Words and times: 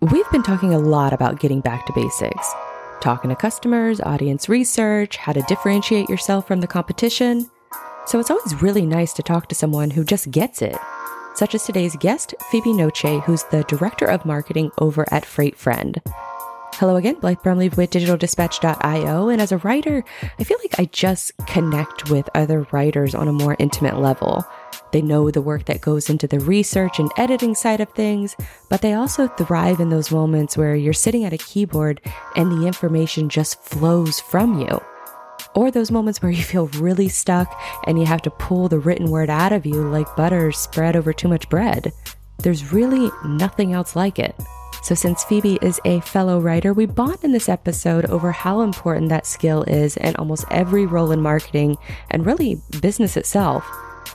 We've 0.00 0.30
been 0.30 0.44
talking 0.44 0.72
a 0.72 0.78
lot 0.78 1.12
about 1.12 1.40
getting 1.40 1.60
back 1.60 1.84
to 1.86 1.92
basics, 1.92 2.54
talking 3.00 3.30
to 3.30 3.34
customers, 3.36 4.00
audience 4.00 4.48
research, 4.48 5.16
how 5.16 5.32
to 5.32 5.42
differentiate 5.48 6.08
yourself 6.08 6.46
from 6.46 6.60
the 6.60 6.68
competition. 6.68 7.50
So 8.06 8.20
it's 8.20 8.30
always 8.30 8.62
really 8.62 8.86
nice 8.86 9.12
to 9.14 9.24
talk 9.24 9.48
to 9.48 9.56
someone 9.56 9.90
who 9.90 10.04
just 10.04 10.30
gets 10.30 10.62
it, 10.62 10.76
such 11.34 11.52
as 11.52 11.64
today's 11.64 11.96
guest, 11.96 12.32
Phoebe 12.48 12.74
Noche, 12.74 13.20
who's 13.24 13.42
the 13.50 13.64
Director 13.66 14.04
of 14.04 14.24
Marketing 14.24 14.70
over 14.78 15.04
at 15.12 15.26
Freight 15.26 15.58
Friend. 15.58 16.00
Hello 16.74 16.94
again, 16.94 17.16
Blythe 17.16 17.38
Brumleve 17.38 17.76
with 17.76 17.90
digitaldispatch.io. 17.90 19.28
And 19.30 19.40
as 19.40 19.50
a 19.50 19.58
writer, 19.58 20.04
I 20.38 20.44
feel 20.44 20.58
like 20.62 20.78
I 20.78 20.84
just 20.84 21.32
connect 21.48 22.08
with 22.08 22.30
other 22.36 22.68
writers 22.70 23.16
on 23.16 23.26
a 23.26 23.32
more 23.32 23.56
intimate 23.58 23.98
level. 23.98 24.46
They 24.92 25.02
know 25.02 25.30
the 25.30 25.42
work 25.42 25.66
that 25.66 25.80
goes 25.80 26.08
into 26.08 26.26
the 26.26 26.40
research 26.40 26.98
and 26.98 27.10
editing 27.16 27.54
side 27.54 27.80
of 27.80 27.90
things, 27.90 28.36
but 28.68 28.80
they 28.80 28.94
also 28.94 29.28
thrive 29.28 29.80
in 29.80 29.90
those 29.90 30.10
moments 30.10 30.56
where 30.56 30.74
you're 30.74 30.92
sitting 30.92 31.24
at 31.24 31.32
a 31.32 31.38
keyboard 31.38 32.00
and 32.36 32.50
the 32.50 32.66
information 32.66 33.28
just 33.28 33.62
flows 33.62 34.20
from 34.20 34.60
you. 34.60 34.80
Or 35.54 35.70
those 35.70 35.90
moments 35.90 36.22
where 36.22 36.32
you 36.32 36.42
feel 36.42 36.68
really 36.68 37.08
stuck 37.08 37.54
and 37.86 37.98
you 37.98 38.06
have 38.06 38.22
to 38.22 38.30
pull 38.30 38.68
the 38.68 38.78
written 38.78 39.10
word 39.10 39.30
out 39.30 39.52
of 39.52 39.66
you 39.66 39.88
like 39.88 40.16
butter 40.16 40.52
spread 40.52 40.96
over 40.96 41.12
too 41.12 41.28
much 41.28 41.48
bread. 41.48 41.92
There's 42.38 42.72
really 42.72 43.10
nothing 43.24 43.72
else 43.72 43.96
like 43.96 44.18
it. 44.18 44.34
So, 44.82 44.94
since 44.94 45.24
Phoebe 45.24 45.58
is 45.60 45.80
a 45.84 46.00
fellow 46.00 46.40
writer, 46.40 46.72
we 46.72 46.86
bond 46.86 47.18
in 47.24 47.32
this 47.32 47.48
episode 47.48 48.06
over 48.06 48.30
how 48.30 48.60
important 48.60 49.08
that 49.08 49.26
skill 49.26 49.64
is 49.64 49.96
in 49.96 50.14
almost 50.16 50.44
every 50.50 50.86
role 50.86 51.10
in 51.10 51.20
marketing 51.20 51.76
and 52.10 52.24
really 52.24 52.62
business 52.80 53.16
itself. 53.16 53.68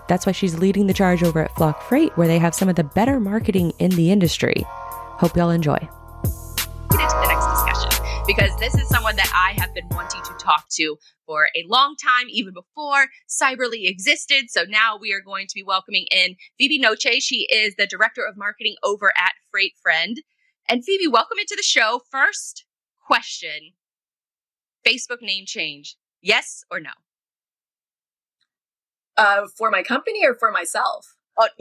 That's 0.08 0.26
why 0.26 0.32
she's 0.32 0.58
leading 0.58 0.88
the 0.88 0.94
charge 0.94 1.24
over 1.24 1.44
at 1.44 1.56
Flock 1.56 1.82
Freight, 1.84 2.16
where 2.18 2.28
they 2.28 2.40
have 2.40 2.56
some 2.56 2.70
of 2.70 2.76
the 2.76 2.84
better 2.84 3.20
marketing 3.20 3.74
in 3.80 3.92
the 3.92 4.12
industry. 4.12 4.64
Hope 4.66 5.36
y'all 5.36 5.50
enjoy. 5.50 5.78
Get 5.78 7.02
into 7.02 7.16
the 7.16 7.28
next 7.28 7.48
discussion 7.48 8.24
because 8.28 8.56
this 8.60 8.76
is 8.76 8.88
someone 8.90 9.16
that 9.16 9.32
I 9.34 9.60
have 9.60 9.74
been 9.74 9.88
wanting 9.92 10.22
to 10.24 10.34
talk 10.40 10.68
to 10.74 10.98
for 11.26 11.48
a 11.56 11.66
long 11.68 11.96
time, 11.96 12.28
even 12.30 12.54
before 12.54 13.08
Cyberly 13.30 13.90
existed. 13.90 14.46
So 14.50 14.64
now 14.68 14.98
we 14.98 15.14
are 15.14 15.22
going 15.22 15.48
to 15.48 15.56
be 15.56 15.64
welcoming 15.64 16.08
in 16.12 16.36
Phoebe 16.58 16.80
Noche. 16.80 17.20
She 17.20 17.48
is 17.52 17.76
the 17.78 17.88
director 17.88 18.26
of 18.26 18.38
marketing 18.38 18.76
over 18.84 19.14
at 19.18 19.34
Freight 19.52 19.74
Friend. 19.82 20.22
And 20.70 20.84
Phoebe, 20.84 21.08
welcome 21.08 21.40
into 21.40 21.56
the 21.56 21.64
show. 21.64 22.02
First 22.12 22.66
question 23.06 23.74
Facebook 24.86 25.22
name 25.22 25.46
change. 25.46 25.96
Yes 26.22 26.64
or 26.72 26.80
no? 26.80 26.92
Uh, 29.16 29.44
for 29.58 29.70
my 29.70 29.84
company 29.84 30.26
or 30.26 30.34
for 30.34 30.52
myself? 30.52 31.16
Oh, 31.38 31.48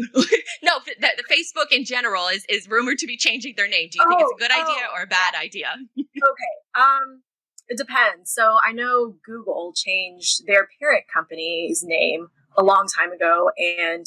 no, 0.63 0.73
the, 0.85 0.95
the, 1.01 1.25
Facebook 1.31 1.75
in 1.75 1.85
general 1.85 2.29
is, 2.29 2.45
is 2.49 2.69
rumored 2.69 2.99
to 2.99 3.07
be 3.07 3.17
changing 3.17 3.55
their 3.57 3.69
name. 3.69 3.89
Do 3.91 3.99
you 3.99 4.05
oh, 4.07 4.09
think 4.09 4.21
it's 4.23 4.33
a 4.33 4.49
good 4.49 4.51
oh, 4.55 4.63
idea 4.63 4.85
or 4.95 5.03
a 5.03 5.07
bad 5.07 5.35
idea? 5.35 5.69
okay. 5.99 6.53
Um, 6.75 7.23
it 7.69 7.79
depends. 7.79 8.33
So 8.33 8.59
I 8.67 8.73
know 8.73 9.17
Google 9.25 9.73
changed 9.75 10.47
their 10.47 10.69
parent 10.79 11.05
company's 11.13 11.83
name 11.83 12.29
a 12.57 12.63
long 12.63 12.87
time 12.87 13.13
ago, 13.13 13.51
and 13.57 14.05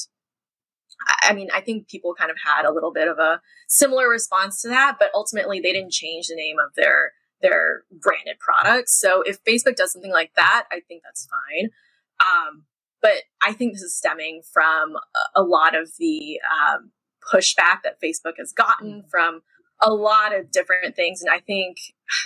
I 1.23 1.33
mean, 1.33 1.49
I 1.53 1.61
think 1.61 1.87
people 1.87 2.13
kind 2.13 2.31
of 2.31 2.37
had 2.43 2.65
a 2.65 2.71
little 2.71 2.91
bit 2.91 3.07
of 3.07 3.19
a 3.19 3.41
similar 3.67 4.07
response 4.07 4.61
to 4.61 4.69
that, 4.69 4.97
but 4.99 5.09
ultimately 5.13 5.59
they 5.59 5.73
didn't 5.73 5.91
change 5.91 6.27
the 6.27 6.35
name 6.35 6.57
of 6.63 6.73
their 6.75 7.13
their 7.41 7.83
branded 7.91 8.37
products. 8.39 8.99
So 8.99 9.21
if 9.21 9.43
Facebook 9.43 9.75
does 9.75 9.91
something 9.91 10.11
like 10.11 10.31
that, 10.35 10.65
I 10.71 10.79
think 10.87 11.03
that's 11.03 11.27
fine. 11.27 11.69
Um, 12.19 12.63
but 13.01 13.23
I 13.41 13.53
think 13.53 13.73
this 13.73 13.81
is 13.81 13.97
stemming 13.97 14.41
from 14.51 14.97
a, 15.35 15.43
lot 15.43 15.75
of 15.75 15.91
the 15.99 16.39
um, 16.51 16.91
pushback 17.31 17.83
that 17.83 18.01
Facebook 18.03 18.33
has 18.37 18.51
gotten 18.51 18.99
mm-hmm. 18.99 19.07
from 19.09 19.41
a 19.81 19.93
lot 19.93 20.35
of 20.35 20.51
different 20.51 20.95
things, 20.95 21.21
and 21.21 21.29
I 21.29 21.39
think 21.39 21.77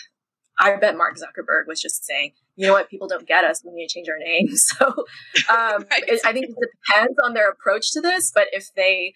I 0.60 0.76
bet 0.76 0.98
Mark 0.98 1.18
Zuckerberg 1.18 1.68
was 1.68 1.82
just 1.82 2.06
saying, 2.06 2.34
you 2.60 2.68
know 2.68 2.74
what, 2.74 2.90
people 2.90 3.08
don't 3.08 3.26
get 3.26 3.46
us. 3.46 3.64
We 3.64 3.72
need 3.72 3.88
to 3.88 3.94
change 3.94 4.10
our 4.10 4.18
name. 4.18 4.50
So 4.56 4.86
um, 4.86 5.86
right. 5.92 6.04
it, 6.08 6.20
I 6.26 6.34
think 6.34 6.48
it 6.50 6.56
depends 6.88 7.18
on 7.24 7.34
their 7.34 7.50
approach 7.50 7.94
to 7.94 8.02
this. 8.02 8.32
But 8.36 8.48
if 8.52 8.74
they, 8.76 9.14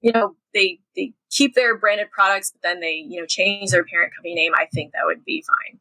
you 0.00 0.12
know, 0.12 0.36
they 0.52 0.78
they 0.94 1.14
keep 1.30 1.54
their 1.54 1.76
branded 1.76 2.12
products, 2.12 2.52
but 2.52 2.62
then 2.62 2.80
they 2.80 2.92
you 2.92 3.20
know 3.20 3.26
change 3.26 3.72
their 3.72 3.84
parent 3.84 4.14
company 4.14 4.34
name, 4.34 4.52
I 4.54 4.66
think 4.72 4.92
that 4.92 5.02
would 5.04 5.24
be 5.24 5.44
fine. 5.44 5.80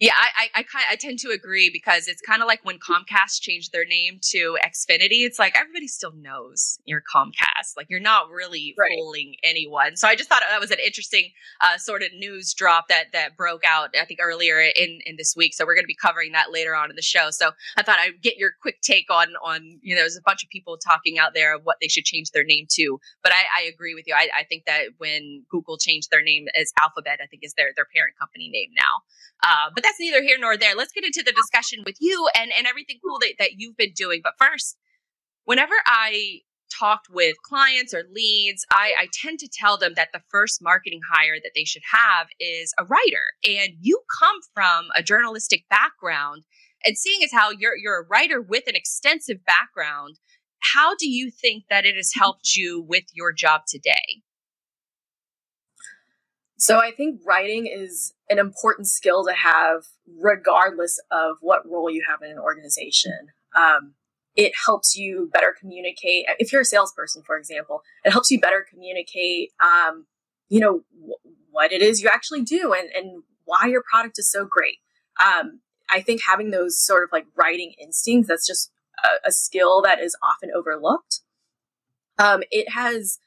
Yeah, 0.00 0.14
I 0.16 0.48
I, 0.54 0.60
I, 0.60 0.64
I 0.92 0.96
tend 0.96 1.18
to 1.20 1.28
agree 1.28 1.68
because 1.70 2.08
it's 2.08 2.22
kind 2.22 2.40
of 2.40 2.48
like 2.48 2.64
when 2.64 2.78
Comcast 2.78 3.42
changed 3.42 3.70
their 3.70 3.84
name 3.84 4.18
to 4.30 4.56
Xfinity. 4.64 5.26
It's 5.26 5.38
like 5.38 5.54
everybody 5.58 5.88
still 5.88 6.12
knows 6.12 6.78
you're 6.86 7.02
Comcast. 7.02 7.76
Like 7.76 7.88
you're 7.90 8.00
not 8.00 8.30
really 8.30 8.74
right. 8.78 8.90
fooling 8.96 9.34
anyone. 9.42 9.96
So 9.96 10.08
I 10.08 10.16
just 10.16 10.30
thought 10.30 10.40
that 10.48 10.58
was 10.58 10.70
an 10.70 10.78
interesting 10.84 11.28
uh, 11.60 11.76
sort 11.76 12.02
of 12.02 12.08
news 12.16 12.54
drop 12.54 12.88
that 12.88 13.12
that 13.12 13.36
broke 13.36 13.62
out. 13.66 13.90
I 14.00 14.06
think 14.06 14.20
earlier 14.22 14.58
in 14.58 15.00
in 15.04 15.16
this 15.18 15.34
week. 15.36 15.52
So 15.52 15.66
we're 15.66 15.74
going 15.74 15.84
to 15.84 15.86
be 15.86 15.94
covering 16.00 16.32
that 16.32 16.50
later 16.50 16.74
on 16.74 16.88
in 16.88 16.96
the 16.96 17.02
show. 17.02 17.28
So 17.30 17.50
I 17.76 17.82
thought 17.82 17.98
I'd 17.98 18.22
get 18.22 18.38
your 18.38 18.52
quick 18.62 18.80
take 18.80 19.10
on 19.10 19.34
on 19.44 19.80
you 19.82 19.94
know 19.94 20.00
there's 20.00 20.16
a 20.16 20.22
bunch 20.24 20.42
of 20.42 20.48
people 20.48 20.78
talking 20.78 21.18
out 21.18 21.34
there 21.34 21.54
of 21.54 21.62
what 21.64 21.76
they 21.82 21.88
should 21.88 22.04
change 22.04 22.30
their 22.30 22.44
name 22.44 22.64
to. 22.70 22.98
But 23.22 23.32
I, 23.32 23.64
I 23.64 23.68
agree 23.68 23.94
with 23.94 24.06
you. 24.06 24.14
I, 24.14 24.28
I 24.34 24.44
think 24.44 24.64
that 24.64 24.84
when 24.96 25.44
Google 25.50 25.76
changed 25.76 26.10
their 26.10 26.22
name 26.22 26.46
as 26.58 26.72
Alphabet, 26.80 27.20
I 27.22 27.26
think 27.26 27.44
is 27.44 27.52
their 27.52 27.72
their 27.76 27.86
parent 27.94 28.16
company 28.18 28.48
name 28.48 28.70
now. 28.74 29.04
Uh, 29.42 29.70
but 29.74 29.82
that's 29.90 30.00
neither 30.00 30.22
here 30.22 30.36
nor 30.38 30.56
there. 30.56 30.74
Let's 30.76 30.92
get 30.92 31.04
into 31.04 31.22
the 31.24 31.32
discussion 31.32 31.82
with 31.84 31.96
you 32.00 32.28
and, 32.36 32.50
and 32.56 32.66
everything 32.66 32.98
cool 33.04 33.18
that, 33.20 33.34
that 33.38 33.52
you've 33.56 33.76
been 33.76 33.92
doing. 33.94 34.20
But 34.22 34.34
first, 34.38 34.76
whenever 35.44 35.74
I 35.86 36.40
talked 36.78 37.08
with 37.10 37.34
clients 37.42 37.92
or 37.92 38.04
leads, 38.12 38.64
I, 38.70 38.92
I 38.98 39.08
tend 39.12 39.40
to 39.40 39.48
tell 39.52 39.76
them 39.76 39.94
that 39.96 40.10
the 40.12 40.22
first 40.30 40.62
marketing 40.62 41.00
hire 41.12 41.36
that 41.42 41.50
they 41.56 41.64
should 41.64 41.82
have 41.92 42.28
is 42.38 42.72
a 42.78 42.84
writer. 42.84 43.32
And 43.44 43.72
you 43.80 44.00
come 44.20 44.36
from 44.54 44.86
a 44.96 45.02
journalistic 45.02 45.64
background. 45.68 46.44
And 46.84 46.96
seeing 46.96 47.22
as 47.24 47.32
how 47.32 47.50
you're 47.50 47.76
you're 47.76 48.00
a 48.00 48.06
writer 48.06 48.40
with 48.40 48.66
an 48.66 48.76
extensive 48.76 49.44
background, 49.44 50.18
how 50.60 50.94
do 50.94 51.10
you 51.10 51.30
think 51.30 51.64
that 51.68 51.84
it 51.84 51.96
has 51.96 52.12
helped 52.14 52.54
you 52.54 52.80
with 52.80 53.04
your 53.12 53.32
job 53.32 53.62
today? 53.68 54.22
So 56.58 56.78
I 56.78 56.90
think 56.90 57.20
writing 57.26 57.66
is 57.66 58.14
an 58.30 58.38
important 58.38 58.86
skill 58.86 59.24
to 59.24 59.34
have 59.34 59.82
regardless 60.18 60.98
of 61.10 61.36
what 61.40 61.68
role 61.68 61.90
you 61.90 62.02
have 62.08 62.22
in 62.22 62.30
an 62.30 62.38
organization. 62.38 63.28
Um, 63.54 63.94
it 64.36 64.52
helps 64.64 64.96
you 64.96 65.28
better 65.32 65.54
communicate. 65.58 66.24
If 66.38 66.52
you're 66.52 66.62
a 66.62 66.64
salesperson, 66.64 67.22
for 67.26 67.36
example, 67.36 67.82
it 68.04 68.12
helps 68.12 68.30
you 68.30 68.40
better 68.40 68.64
communicate, 68.70 69.50
um, 69.60 70.06
you 70.48 70.60
know, 70.60 70.82
what 71.50 71.72
it 71.72 71.82
is 71.82 72.00
you 72.00 72.08
actually 72.08 72.42
do 72.42 72.72
and, 72.72 72.88
and 72.94 73.22
why 73.44 73.66
your 73.66 73.82
product 73.90 74.18
is 74.18 74.30
so 74.30 74.46
great. 74.46 74.78
Um, 75.22 75.60
I 75.90 76.00
think 76.00 76.20
having 76.26 76.50
those 76.50 76.78
sort 76.78 77.02
of 77.02 77.10
like 77.12 77.26
writing 77.36 77.74
instincts, 77.82 78.28
that's 78.28 78.46
just 78.46 78.70
a, 79.04 79.28
a 79.28 79.32
skill 79.32 79.82
that 79.82 80.00
is 80.00 80.16
often 80.22 80.50
overlooked. 80.56 81.20
Um, 82.18 82.42
it 82.52 82.70
has, 82.70 83.18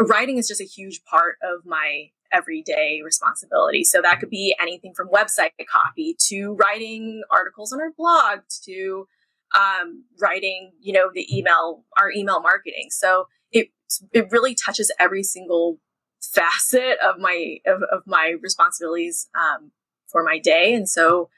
writing 0.00 0.38
is 0.38 0.46
just 0.46 0.60
a 0.60 0.64
huge 0.64 1.04
part 1.04 1.36
of 1.42 1.66
my 1.66 2.10
everyday 2.32 3.00
responsibility. 3.04 3.84
So 3.84 4.02
that 4.02 4.20
could 4.20 4.30
be 4.30 4.54
anything 4.60 4.92
from 4.96 5.08
website 5.08 5.50
copy 5.70 6.16
to 6.28 6.54
writing 6.54 7.22
articles 7.30 7.72
on 7.72 7.80
our 7.80 7.92
blog 7.96 8.40
to 8.64 9.06
um, 9.54 10.04
writing, 10.20 10.72
you 10.80 10.92
know, 10.92 11.10
the 11.12 11.26
email, 11.36 11.84
our 11.98 12.10
email 12.10 12.40
marketing. 12.40 12.88
So 12.90 13.26
it 13.50 13.68
it 14.12 14.28
really 14.30 14.54
touches 14.54 14.92
every 14.98 15.22
single 15.22 15.78
facet 16.22 16.98
of 17.04 17.18
my 17.18 17.58
of, 17.66 17.82
of 17.92 18.02
my 18.06 18.34
responsibilities 18.40 19.28
um, 19.38 19.72
for 20.10 20.24
my 20.24 20.38
day. 20.38 20.74
And 20.74 20.88
so 20.88 21.28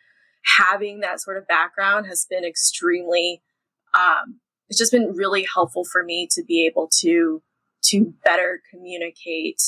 having 0.59 1.01
that 1.01 1.21
sort 1.21 1.39
of 1.39 1.47
background 1.47 2.07
has 2.07 2.27
been 2.29 2.45
extremely 2.45 3.43
um, 3.95 4.41
it's 4.69 4.79
just 4.79 4.93
been 4.93 5.13
really 5.15 5.47
helpful 5.53 5.85
for 5.85 6.03
me 6.03 6.29
to 6.33 6.43
be 6.45 6.67
able 6.67 6.89
to 7.01 7.43
to 7.85 8.15
better 8.25 8.61
communicate 8.71 9.61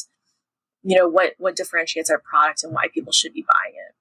you 0.87 0.97
know 0.97 1.09
what 1.09 1.35
what 1.39 1.57
differentiates 1.57 2.11
our 2.11 2.19
product 2.21 2.63
and 2.63 2.73
why 2.73 2.87
people 2.89 3.13
should 3.13 3.33
be 3.33 3.45
buying 3.53 3.75
it 3.75 3.95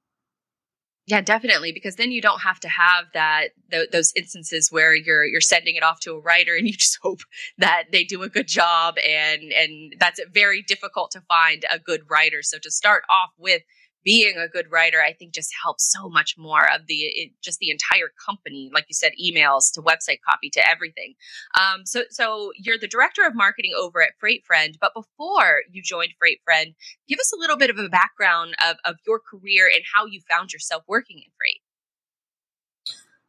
yeah, 1.07 1.21
definitely, 1.21 1.71
because 1.71 1.97
then 1.97 2.11
you 2.11 2.19
don't 2.19 2.41
have 2.41 2.59
to 2.61 2.67
have 2.67 3.05
that 3.13 3.49
th- 3.69 3.91
those 3.91 4.11
instances 4.15 4.71
where 4.71 4.95
you're 4.95 5.23
you're 5.23 5.39
sending 5.39 5.75
it 5.75 5.83
off 5.83 5.99
to 6.01 6.13
a 6.13 6.19
writer 6.19 6.55
and 6.55 6.65
you 6.65 6.73
just 6.77 6.97
hope 7.01 7.19
that 7.59 7.85
they 7.91 8.03
do 8.03 8.23
a 8.23 8.29
good 8.29 8.47
job, 8.47 8.95
and 9.07 9.53
and 9.53 9.93
that's 9.99 10.19
very 10.33 10.63
difficult 10.63 11.11
to 11.11 11.21
find 11.21 11.63
a 11.71 11.77
good 11.77 12.01
writer. 12.09 12.41
So 12.41 12.57
to 12.57 12.71
start 12.71 13.03
off 13.07 13.29
with 13.37 13.61
being 14.05 14.37
a 14.37 14.47
good 14.47 14.71
writer, 14.71 15.01
I 15.01 15.11
think 15.11 15.33
just 15.33 15.51
helps 15.61 15.91
so 15.91 16.07
much 16.07 16.35
more 16.37 16.71
of 16.71 16.85
the 16.87 16.93
it, 16.93 17.31
just 17.41 17.59
the 17.59 17.71
entire 17.71 18.11
company, 18.23 18.69
like 18.73 18.85
you 18.87 18.93
said, 18.93 19.11
emails 19.21 19.73
to 19.73 19.81
website 19.81 20.19
copy 20.27 20.49
to 20.51 20.69
everything. 20.69 21.15
Um, 21.59 21.85
so, 21.85 22.03
so 22.11 22.51
you're 22.55 22.77
the 22.77 22.87
director 22.87 23.25
of 23.25 23.35
marketing 23.35 23.71
over 23.77 24.01
at 24.01 24.13
Freight 24.19 24.45
Friend, 24.45 24.77
but 24.79 24.93
before 24.93 25.61
you 25.71 25.81
joined 25.81 26.13
Freight 26.19 26.39
Friend, 26.45 26.73
give 27.09 27.19
us 27.19 27.33
a 27.35 27.39
little 27.39 27.57
bit 27.57 27.71
of 27.71 27.79
a 27.79 27.89
background 27.89 28.55
of, 28.65 28.77
of 28.85 28.95
your 29.07 29.19
career 29.19 29.69
and 29.73 29.83
how 29.93 30.05
you 30.05 30.21
found 30.29 30.53
yourself 30.53 30.83
working 30.87 31.17
in 31.17 31.31
freight. 31.37 31.61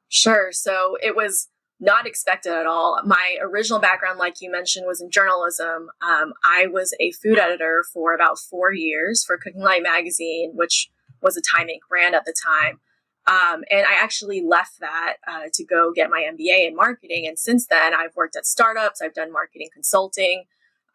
Sure. 0.08 0.52
So 0.52 0.96
it 1.02 1.16
was 1.16 1.48
not 1.78 2.06
expected 2.06 2.52
at 2.52 2.66
all. 2.66 3.00
My 3.04 3.36
original 3.40 3.78
background, 3.78 4.18
like 4.18 4.40
you 4.40 4.50
mentioned, 4.50 4.86
was 4.86 5.00
in 5.00 5.10
journalism. 5.10 5.88
Um, 6.00 6.32
I 6.42 6.66
was 6.66 6.94
a 7.00 7.12
food 7.12 7.38
editor 7.38 7.84
for 7.92 8.14
about 8.14 8.38
four 8.38 8.72
years 8.72 9.24
for 9.24 9.36
Cooking 9.36 9.62
Light 9.62 9.82
magazine, 9.82 10.52
which 10.54 10.90
was 11.20 11.36
a 11.36 11.42
Time 11.56 11.68
Inc. 11.68 11.80
brand 11.88 12.14
at 12.14 12.24
the 12.24 12.34
time. 12.44 12.80
Um, 13.26 13.64
and 13.70 13.84
I 13.84 13.94
actually 14.00 14.40
left 14.40 14.78
that 14.80 15.16
uh, 15.26 15.48
to 15.52 15.64
go 15.64 15.92
get 15.92 16.10
my 16.10 16.24
MBA 16.32 16.68
in 16.68 16.76
marketing. 16.76 17.26
And 17.26 17.38
since 17.38 17.66
then, 17.66 17.92
I've 17.92 18.14
worked 18.14 18.36
at 18.36 18.46
startups, 18.46 19.02
I've 19.02 19.14
done 19.14 19.32
marketing 19.32 19.68
consulting. 19.72 20.44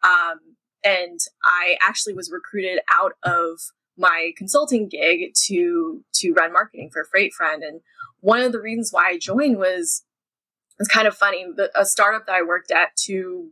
Um, 0.02 0.56
and 0.82 1.20
I 1.44 1.76
actually 1.80 2.14
was 2.14 2.30
recruited 2.32 2.80
out 2.92 3.12
of 3.22 3.60
my 3.96 4.32
consulting 4.36 4.88
gig 4.88 5.32
to 5.46 6.02
to 6.14 6.32
run 6.32 6.52
marketing 6.52 6.90
for 6.90 7.04
Freight 7.04 7.34
Friend. 7.34 7.62
And 7.62 7.80
one 8.20 8.40
of 8.40 8.52
the 8.52 8.60
reasons 8.60 8.90
why 8.90 9.08
I 9.08 9.18
joined 9.18 9.58
was 9.58 10.02
it's 10.78 10.88
kind 10.88 11.06
of 11.06 11.14
funny. 11.14 11.46
A 11.74 11.84
startup 11.84 12.26
that 12.26 12.34
I 12.34 12.42
worked 12.42 12.70
at 12.70 12.96
two 12.96 13.50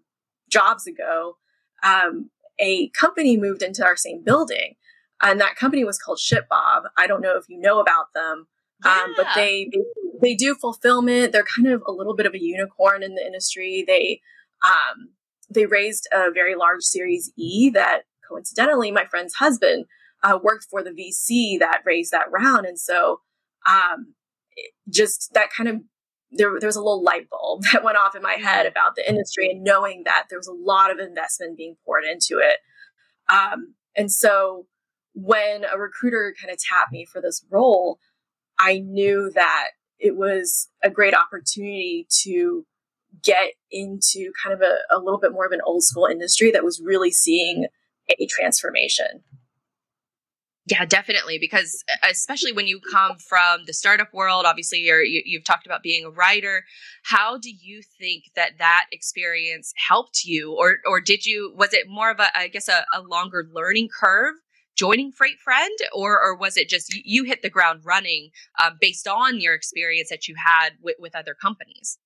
jobs 0.48 0.86
ago, 0.86 1.36
um, 1.82 2.30
a 2.58 2.88
company 2.90 3.36
moved 3.36 3.62
into 3.62 3.84
our 3.84 3.96
same 3.96 4.22
building, 4.24 4.74
and 5.22 5.40
that 5.40 5.56
company 5.56 5.84
was 5.84 5.98
called 5.98 6.18
ShipBob. 6.18 6.82
I 6.96 7.06
don't 7.06 7.20
know 7.20 7.36
if 7.36 7.48
you 7.48 7.58
know 7.58 7.80
about 7.80 8.12
them, 8.14 8.46
yeah. 8.84 9.02
um, 9.04 9.14
but 9.16 9.26
they, 9.34 9.70
they, 9.72 9.80
they 10.20 10.34
do 10.34 10.54
fulfillment. 10.54 11.32
They're 11.32 11.44
kind 11.56 11.68
of 11.68 11.82
a 11.86 11.92
little 11.92 12.14
bit 12.14 12.26
of 12.26 12.34
a 12.34 12.42
unicorn 12.42 13.02
in 13.02 13.14
the 13.14 13.24
industry. 13.24 13.84
They 13.86 14.20
um, 14.64 15.10
they 15.48 15.66
raised 15.66 16.08
a 16.12 16.30
very 16.30 16.54
large 16.54 16.82
Series 16.82 17.32
E 17.36 17.70
that 17.70 18.02
coincidentally 18.28 18.90
my 18.90 19.04
friend's 19.04 19.34
husband 19.34 19.86
uh, 20.22 20.38
worked 20.42 20.66
for 20.70 20.82
the 20.82 20.90
VC 20.90 21.58
that 21.58 21.82
raised 21.84 22.12
that 22.12 22.30
round, 22.30 22.66
and 22.66 22.78
so 22.78 23.20
um, 23.70 24.14
just 24.88 25.30
that 25.34 25.50
kind 25.56 25.68
of 25.68 25.76
there, 26.32 26.58
there 26.60 26.68
was 26.68 26.76
a 26.76 26.80
little 26.80 27.02
light 27.02 27.28
bulb 27.28 27.62
that 27.72 27.84
went 27.84 27.98
off 27.98 28.14
in 28.14 28.22
my 28.22 28.34
head 28.34 28.66
about 28.66 28.96
the 28.96 29.08
industry 29.08 29.50
and 29.50 29.64
knowing 29.64 30.02
that 30.04 30.26
there 30.30 30.38
was 30.38 30.48
a 30.48 30.52
lot 30.52 30.90
of 30.90 30.98
investment 30.98 31.56
being 31.56 31.76
poured 31.84 32.04
into 32.04 32.38
it. 32.38 32.58
Um, 33.32 33.74
and 33.96 34.10
so 34.10 34.66
when 35.14 35.64
a 35.64 35.78
recruiter 35.78 36.34
kind 36.40 36.52
of 36.52 36.58
tapped 36.58 36.92
me 36.92 37.04
for 37.04 37.20
this 37.20 37.44
role, 37.50 37.98
I 38.58 38.78
knew 38.78 39.30
that 39.34 39.68
it 39.98 40.16
was 40.16 40.68
a 40.82 40.90
great 40.90 41.14
opportunity 41.14 42.06
to 42.22 42.64
get 43.22 43.52
into 43.70 44.32
kind 44.42 44.54
of 44.54 44.62
a, 44.62 44.76
a 44.94 44.98
little 44.98 45.18
bit 45.18 45.32
more 45.32 45.46
of 45.46 45.52
an 45.52 45.60
old 45.66 45.82
school 45.82 46.06
industry 46.06 46.50
that 46.52 46.64
was 46.64 46.80
really 46.84 47.10
seeing 47.10 47.66
a 48.18 48.26
transformation. 48.26 49.22
Yeah, 50.70 50.84
definitely. 50.84 51.38
Because 51.38 51.82
especially 52.08 52.52
when 52.52 52.68
you 52.68 52.80
come 52.92 53.16
from 53.18 53.62
the 53.66 53.72
startup 53.72 54.14
world, 54.14 54.46
obviously 54.46 54.78
you, 54.78 55.22
you've 55.24 55.44
talked 55.44 55.66
about 55.66 55.82
being 55.82 56.04
a 56.04 56.10
writer. 56.10 56.62
How 57.02 57.38
do 57.38 57.50
you 57.50 57.82
think 57.98 58.24
that 58.36 58.52
that 58.58 58.86
experience 58.92 59.72
helped 59.88 60.24
you, 60.24 60.54
or 60.56 60.76
or 60.86 61.00
did 61.00 61.26
you? 61.26 61.52
Was 61.56 61.74
it 61.74 61.88
more 61.88 62.10
of 62.10 62.20
a, 62.20 62.38
I 62.38 62.48
guess, 62.48 62.68
a, 62.68 62.84
a 62.94 63.02
longer 63.02 63.48
learning 63.52 63.88
curve 63.88 64.34
joining 64.76 65.10
Freight 65.10 65.40
Friend, 65.42 65.76
or 65.92 66.20
or 66.22 66.36
was 66.36 66.56
it 66.56 66.68
just 66.68 66.94
you, 66.94 67.02
you 67.04 67.24
hit 67.24 67.42
the 67.42 67.50
ground 67.50 67.80
running 67.84 68.30
uh, 68.60 68.70
based 68.80 69.08
on 69.08 69.40
your 69.40 69.54
experience 69.54 70.08
that 70.10 70.28
you 70.28 70.36
had 70.36 70.74
with, 70.80 70.96
with 71.00 71.16
other 71.16 71.34
companies? 71.34 71.98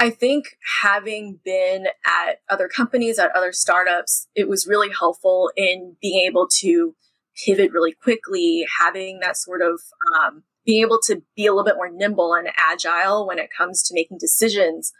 I 0.00 0.08
think 0.08 0.56
having 0.80 1.40
been 1.44 1.88
at 2.06 2.40
other 2.48 2.68
companies, 2.68 3.18
at 3.18 3.36
other 3.36 3.52
startups, 3.52 4.28
it 4.34 4.48
was 4.48 4.66
really 4.66 4.88
helpful 4.98 5.52
in 5.56 5.96
being 6.00 6.26
able 6.26 6.48
to 6.60 6.96
pivot 7.44 7.70
really 7.70 7.92
quickly, 7.92 8.66
having 8.80 9.20
that 9.20 9.36
sort 9.36 9.60
of 9.60 9.78
um, 10.16 10.42
being 10.64 10.80
able 10.80 11.00
to 11.04 11.22
be 11.36 11.44
a 11.44 11.52
little 11.52 11.66
bit 11.66 11.76
more 11.76 11.90
nimble 11.90 12.32
and 12.32 12.48
agile 12.56 13.26
when 13.26 13.38
it 13.38 13.50
comes 13.56 13.82
to 13.82 13.94
making 13.94 14.16
decisions, 14.18 14.90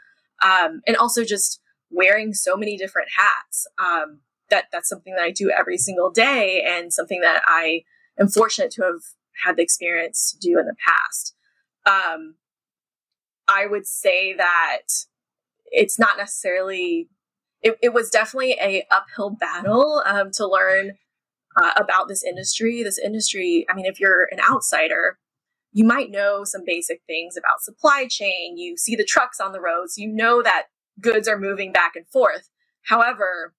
um, 0.43 0.82
and 0.87 0.99
also 0.99 1.25
just 1.25 1.62
wearing 1.91 2.35
so 2.35 2.55
many 2.55 2.76
different 2.76 3.08
hats. 3.17 3.67
Um, 3.79 4.20
that 4.50 4.67
that's 4.70 4.88
something 4.88 5.14
that 5.14 5.23
I 5.23 5.31
do 5.31 5.50
every 5.50 5.79
single 5.79 6.11
day, 6.11 6.62
and 6.67 6.93
something 6.93 7.23
that 7.23 7.41
I 7.46 7.85
am 8.19 8.29
fortunate 8.29 8.70
to 8.73 8.82
have 8.82 9.00
had 9.44 9.56
the 9.56 9.62
experience 9.62 10.31
to 10.32 10.38
do 10.46 10.58
in 10.58 10.67
the 10.67 10.76
past. 10.87 11.35
Um, 11.87 12.35
I 13.50 13.67
would 13.67 13.87
say 13.87 14.35
that 14.35 14.82
it's 15.67 15.99
not 15.99 16.17
necessarily. 16.17 17.08
It, 17.62 17.76
it 17.82 17.93
was 17.93 18.08
definitely 18.08 18.52
a 18.52 18.87
uphill 18.91 19.31
battle 19.31 20.02
um, 20.06 20.31
to 20.35 20.47
learn 20.47 20.93
uh, 21.61 21.73
about 21.76 22.08
this 22.08 22.25
industry. 22.25 22.82
This 22.82 22.99
industry, 22.99 23.67
I 23.69 23.75
mean, 23.75 23.85
if 23.87 24.00
you're 24.00 24.29
an 24.31 24.41
outsider, 24.41 25.19
you 25.73 25.85
might 25.85 26.11
know 26.11 26.44
some 26.44 26.62
basic 26.64 27.02
things 27.06 27.37
about 27.37 27.61
supply 27.62 28.06
chain. 28.08 28.56
You 28.56 28.76
see 28.76 28.97
the 28.97 29.05
trucks 29.05 29.41
on 29.41 29.53
the 29.53 29.61
roads. 29.61 29.99
You 29.99 30.08
know 30.08 30.43
that 30.43 30.67
goods 31.00 31.29
are 31.29 31.38
moving 31.38 31.73
back 31.73 31.96
and 31.96 32.06
forth. 32.08 32.49
However, 32.85 33.55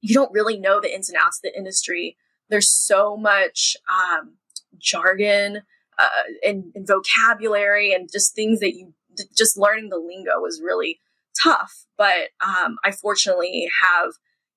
you 0.00 0.14
don't 0.14 0.32
really 0.32 0.58
know 0.58 0.80
the 0.80 0.94
ins 0.94 1.08
and 1.08 1.18
outs 1.20 1.38
of 1.38 1.50
the 1.50 1.58
industry. 1.58 2.16
There's 2.48 2.70
so 2.70 3.16
much 3.16 3.76
um, 3.90 4.36
jargon 4.78 5.62
uh, 5.98 6.22
and, 6.44 6.72
and 6.74 6.86
vocabulary 6.86 7.92
and 7.92 8.08
just 8.10 8.34
things 8.34 8.60
that 8.60 8.74
you 8.74 8.92
just 9.36 9.56
learning 9.56 9.90
the 9.90 9.98
lingo 9.98 10.40
was 10.40 10.60
really 10.62 11.00
tough. 11.40 11.86
But 11.96 12.30
um, 12.40 12.78
I 12.84 12.90
fortunately 12.90 13.68
have 13.82 14.12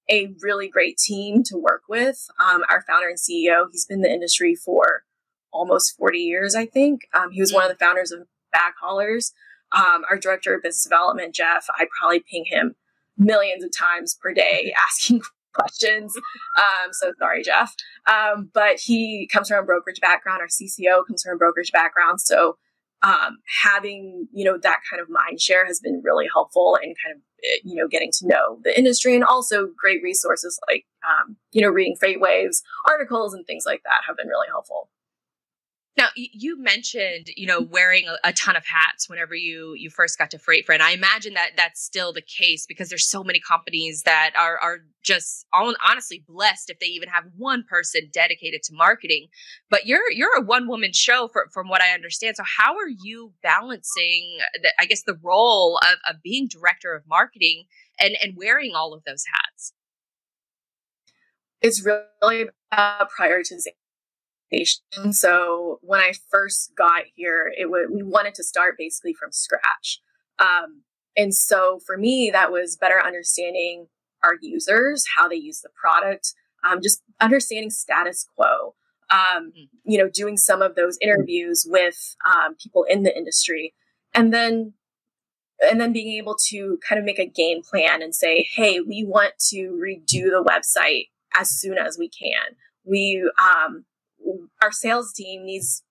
a 0.10 0.34
really 0.42 0.68
great 0.68 0.98
team 0.98 1.44
to 1.44 1.58
work 1.58 1.84
with. 1.88 2.28
Um, 2.40 2.64
our 2.70 2.82
founder 2.82 3.10
and 3.10 3.18
CEO, 3.18 3.66
he's 3.72 3.86
been 3.86 4.00
in 4.00 4.04
the 4.04 4.12
industry 4.12 4.56
for 4.56 5.04
almost 5.52 5.98
40 5.98 6.20
years, 6.20 6.56
I 6.56 6.66
think. 6.66 7.02
Um, 7.14 7.32
he 7.32 7.42
was 7.42 7.54
one 7.54 7.64
of 7.64 7.70
the 7.70 7.84
founders 7.84 8.12
of 8.12 8.28
Backhaulers. 8.56 9.32
Um, 9.72 10.04
our 10.10 10.18
director 10.18 10.56
of 10.56 10.64
business 10.64 10.84
development, 10.84 11.36
Jeff, 11.36 11.68
I 11.76 11.88
probably 12.00 12.22
ping 12.22 12.46
him 12.46 12.76
millions 13.18 13.64
of 13.64 13.72
times 13.76 14.16
per 14.16 14.34
day 14.34 14.74
asking 14.88 15.22
questions. 15.54 16.16
Um, 16.58 16.92
so 16.92 17.12
sorry, 17.20 17.44
Jeff. 17.44 17.76
Um, 18.08 18.50
but 18.54 18.80
he 18.80 19.30
comes 19.32 19.50
from 19.50 19.64
a 19.64 19.66
brokerage 19.66 20.02
background. 20.02 20.42
Our 20.42 20.48
CCO 20.48 21.06
comes 21.06 21.24
from 21.24 21.36
a 21.36 21.38
brokerage 21.38 21.72
background. 21.72 22.22
So 22.22 22.58
um, 23.02 23.38
having 23.64 24.28
you 24.34 24.44
know 24.44 24.58
that 24.58 24.80
kind 24.90 25.02
of 25.02 25.10
mind 25.10 25.40
share 25.40 25.66
has 25.66 25.80
been 25.80 26.02
really 26.04 26.28
helpful 26.32 26.78
in 26.82 26.94
kind 27.04 27.16
of 27.16 27.22
eh, 27.44 27.60
you 27.64 27.76
know 27.76 27.88
getting 27.88 28.12
to 28.12 28.28
know 28.28 28.60
the 28.64 28.78
industry 28.78 29.16
and 29.16 29.24
also 29.24 29.68
great 29.78 30.04
resources 30.04 30.60
like 30.70 30.86
um, 31.04 31.38
you 31.52 31.62
know 31.62 31.70
reading 31.70 31.96
FreightWaves 32.02 32.62
articles 32.88 33.34
and 33.34 33.46
things 33.46 33.64
like 33.66 33.82
that 33.84 34.02
have 34.08 34.18
been 34.18 34.28
really 34.28 34.48
helpful 34.50 34.90
now 36.00 36.08
you 36.16 36.58
mentioned, 36.58 37.28
you 37.36 37.46
know, 37.46 37.60
wearing 37.62 38.06
a, 38.24 38.32
ton 38.32 38.56
of 38.56 38.66
hats 38.66 39.10
whenever 39.10 39.36
you 39.36 39.74
you 39.76 39.90
first 39.90 40.18
got 40.18 40.32
to 40.32 40.40
Freight 40.40 40.66
Friend. 40.66 40.82
I 40.82 40.92
imagine 40.92 41.34
that 41.34 41.52
that's 41.58 41.84
still 41.84 42.14
the 42.14 42.22
case 42.22 42.66
because 42.66 42.88
there's 42.88 43.10
so 43.10 43.22
many 43.22 43.42
companies 43.46 44.04
that 44.04 44.32
are 44.38 44.58
are 44.58 44.78
just 45.04 45.46
honestly 45.54 46.24
blessed 46.26 46.70
if 46.70 46.80
they 46.80 46.86
even 46.86 47.10
have 47.10 47.26
one 47.36 47.66
person 47.70 48.10
dedicated 48.14 48.64
to 48.64 48.74
marketing. 48.74 49.28
But 49.70 49.88
you're 49.88 50.10
you're 50.12 50.38
a 50.38 50.42
one 50.42 50.70
woman 50.70 50.94
show 50.94 51.28
for, 51.28 51.50
from 51.54 51.68
what 51.68 51.82
I 51.82 51.90
understand. 51.90 52.38
So 52.38 52.44
how 52.58 52.76
are 52.78 52.88
you 52.88 53.34
balancing, 53.44 54.38
the, 54.62 54.72
I 54.80 54.86
guess, 54.86 55.04
the 55.04 55.20
role 55.22 55.80
of, 55.84 56.16
of 56.16 56.22
being 56.24 56.48
director 56.48 56.94
of 56.94 57.04
marketing 57.10 57.66
and 58.00 58.16
and 58.24 58.38
wearing 58.38 58.72
all 58.74 58.94
of 58.94 59.04
those 59.04 59.26
hats? 59.34 59.74
It's 61.62 61.86
really 61.86 62.48
about 62.72 63.10
prioritization 63.12 63.79
so 65.14 65.80
when 65.82 66.00
I 66.00 66.14
first 66.30 66.74
got 66.76 67.04
here, 67.16 67.52
it 67.58 67.70
was 67.70 67.90
we 67.92 68.04
wanted 68.04 68.36
to 68.36 68.44
start 68.44 68.76
basically 68.78 69.14
from 69.14 69.32
scratch. 69.32 70.02
Um, 70.40 70.84
and 71.16 71.34
so 71.34 71.80
for 71.86 71.98
me, 71.98 72.30
that 72.32 72.52
was 72.52 72.78
better 72.78 73.02
understanding 73.04 73.88
our 74.24 74.34
users, 74.42 75.06
how 75.16 75.28
they 75.28 75.36
use 75.36 75.62
the 75.62 75.70
product, 75.80 76.34
um, 76.64 76.82
just 76.82 77.02
understanding 77.20 77.70
status 77.70 78.26
quo. 78.36 78.76
Um, 79.12 79.52
mm. 79.58 79.70
you 79.86 79.98
know, 79.98 80.08
doing 80.08 80.38
some 80.38 80.62
of 80.62 80.76
those 80.76 80.98
interviews 81.02 81.66
with 81.68 82.16
um, 82.26 82.56
people 82.62 82.84
in 82.84 83.04
the 83.04 83.16
industry, 83.16 83.74
and 84.14 84.32
then 84.32 84.74
and 85.62 85.82
then 85.82 85.92
being 85.92 86.18
able 86.18 86.36
to 86.50 86.80
kind 86.88 87.00
of 87.00 87.06
make 87.06 87.20
a 87.20 87.26
game 87.26 87.62
plan 87.62 88.02
and 88.02 88.16
say, 88.16 88.48
hey, 88.54 88.80
we 88.80 89.04
want 89.06 89.34
to 89.50 89.78
redo 89.84 90.30
the 90.30 90.44
website 90.44 91.10
as 91.36 91.50
soon 91.50 91.78
as 91.78 91.98
we 91.98 92.10
can. 92.10 92.56
We 92.86 93.30
um, 93.44 93.86
our 94.62 94.72
sales 94.72 95.14
team 95.14 95.46
needs 95.46 95.84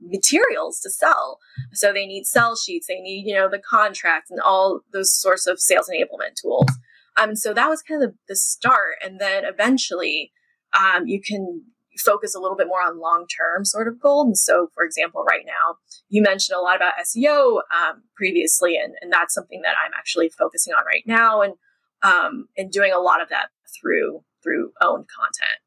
materials 0.00 0.80
to 0.80 0.90
sell. 0.90 1.38
So 1.72 1.92
they 1.92 2.06
need 2.06 2.26
sell 2.26 2.56
sheets, 2.56 2.86
they 2.86 3.00
need, 3.00 3.26
you 3.26 3.34
know, 3.34 3.48
the 3.48 3.58
contract 3.58 4.30
and 4.30 4.40
all 4.40 4.80
those 4.92 5.18
sorts 5.18 5.46
of 5.46 5.60
sales 5.60 5.90
enablement 5.90 6.36
tools. 6.40 6.70
Um, 7.20 7.36
so 7.36 7.54
that 7.54 7.68
was 7.68 7.82
kind 7.82 8.02
of 8.02 8.10
the, 8.10 8.16
the 8.28 8.36
start. 8.36 8.96
And 9.04 9.20
then 9.20 9.44
eventually, 9.44 10.32
um, 10.78 11.06
you 11.06 11.20
can 11.20 11.62
focus 11.98 12.34
a 12.34 12.40
little 12.40 12.56
bit 12.56 12.66
more 12.66 12.82
on 12.82 13.00
long 13.00 13.26
term 13.26 13.64
sort 13.64 13.88
of 13.88 14.00
goals. 14.00 14.26
And 14.26 14.38
so, 14.38 14.68
for 14.74 14.84
example, 14.84 15.24
right 15.24 15.44
now, 15.46 15.76
you 16.08 16.22
mentioned 16.22 16.56
a 16.56 16.60
lot 16.60 16.76
about 16.76 16.94
SEO 17.04 17.60
um, 17.74 18.02
previously, 18.16 18.76
and, 18.76 18.94
and 19.00 19.12
that's 19.12 19.34
something 19.34 19.62
that 19.62 19.74
I'm 19.84 19.92
actually 19.96 20.30
focusing 20.36 20.74
on 20.74 20.84
right 20.86 21.04
now 21.06 21.42
and 21.42 21.54
um, 22.02 22.46
and 22.56 22.70
doing 22.70 22.92
a 22.92 23.00
lot 23.00 23.22
of 23.22 23.28
that 23.30 23.48
through 23.80 24.22
through 24.42 24.72
owned 24.82 25.06
content. 25.08 25.60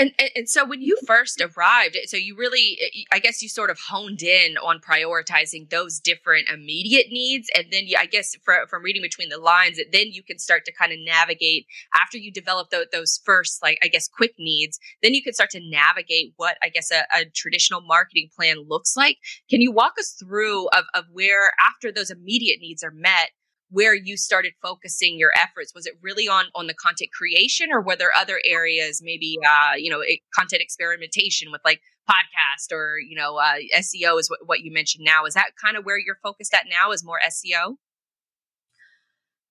And, 0.00 0.12
and, 0.18 0.30
and 0.34 0.48
so 0.48 0.64
when 0.64 0.80
you 0.80 0.96
first 1.06 1.42
arrived, 1.42 1.94
so 2.06 2.16
you 2.16 2.34
really, 2.34 2.78
I 3.12 3.18
guess 3.18 3.42
you 3.42 3.50
sort 3.50 3.68
of 3.68 3.78
honed 3.78 4.22
in 4.22 4.56
on 4.56 4.80
prioritizing 4.80 5.68
those 5.68 6.00
different 6.00 6.48
immediate 6.48 7.08
needs, 7.10 7.50
and 7.54 7.66
then 7.70 7.86
you, 7.86 7.98
I 8.00 8.06
guess 8.06 8.34
for, 8.42 8.66
from 8.70 8.82
reading 8.82 9.02
between 9.02 9.28
the 9.28 9.36
lines, 9.36 9.76
that 9.76 9.92
then 9.92 10.06
you 10.10 10.22
can 10.22 10.38
start 10.38 10.64
to 10.64 10.72
kind 10.72 10.90
of 10.90 10.98
navigate 11.04 11.66
after 11.94 12.16
you 12.16 12.32
develop 12.32 12.70
the, 12.70 12.86
those 12.90 13.20
first, 13.26 13.62
like 13.62 13.78
I 13.82 13.88
guess, 13.88 14.08
quick 14.08 14.32
needs. 14.38 14.80
Then 15.02 15.12
you 15.12 15.22
can 15.22 15.34
start 15.34 15.50
to 15.50 15.60
navigate 15.60 16.32
what 16.36 16.56
I 16.62 16.70
guess 16.70 16.90
a, 16.90 17.04
a 17.14 17.26
traditional 17.26 17.82
marketing 17.82 18.30
plan 18.34 18.64
looks 18.66 18.96
like. 18.96 19.18
Can 19.50 19.60
you 19.60 19.70
walk 19.70 19.96
us 19.98 20.16
through 20.18 20.68
of, 20.68 20.84
of 20.94 21.04
where 21.12 21.50
after 21.62 21.92
those 21.92 22.10
immediate 22.10 22.60
needs 22.62 22.82
are 22.82 22.90
met? 22.90 23.32
Where 23.70 23.94
you 23.94 24.16
started 24.16 24.52
focusing 24.62 25.18
your 25.18 25.32
efforts 25.36 25.72
was 25.74 25.86
it 25.86 25.94
really 26.02 26.28
on 26.28 26.46
on 26.54 26.66
the 26.66 26.74
content 26.74 27.10
creation 27.12 27.68
or 27.72 27.80
were 27.80 27.96
there 27.96 28.12
other 28.16 28.40
areas 28.44 29.00
maybe 29.02 29.36
uh 29.46 29.74
you 29.76 29.90
know 29.90 30.02
content 30.34 30.62
experimentation 30.62 31.50
with 31.50 31.60
like 31.64 31.80
podcast 32.08 32.72
or 32.72 32.98
you 32.98 33.16
know 33.16 33.36
uh, 33.36 33.56
seo 33.78 34.18
is 34.18 34.28
what, 34.28 34.40
what 34.46 34.60
you 34.60 34.72
mentioned 34.72 35.04
now 35.04 35.24
is 35.24 35.34
that 35.34 35.50
kind 35.62 35.76
of 35.76 35.84
where 35.84 35.98
you're 35.98 36.18
focused 36.22 36.54
at 36.54 36.64
now 36.68 36.90
is 36.92 37.04
more 37.04 37.20
seo 37.28 37.76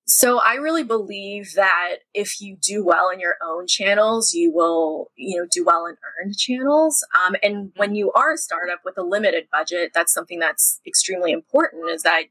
so 0.10 0.40
I 0.40 0.56
really 0.56 0.84
believe 0.84 1.54
that 1.54 1.98
if 2.16 2.42
you 2.42 2.58
do 2.60 2.84
well 2.84 3.12
in 3.12 3.20
your 3.20 3.36
own 3.46 3.68
channels, 3.68 4.34
you 4.34 4.52
will, 4.52 5.12
you 5.16 5.38
know, 5.38 5.48
do 5.52 5.64
well 5.64 5.86
in 5.86 5.98
earned 6.20 6.36
channels. 6.36 7.06
Um, 7.14 7.36
and 7.44 7.72
when 7.76 7.94
you 7.94 8.12
are 8.14 8.34
a 8.34 8.38
startup 8.38 8.80
with 8.84 8.98
a 8.98 9.04
limited 9.04 9.50
budget, 9.52 9.92
that's 9.94 10.12
something 10.12 10.40
that's 10.40 10.82
extremely 10.88 11.32
important. 11.32 11.92
Is 11.92 12.02
that 12.02 12.24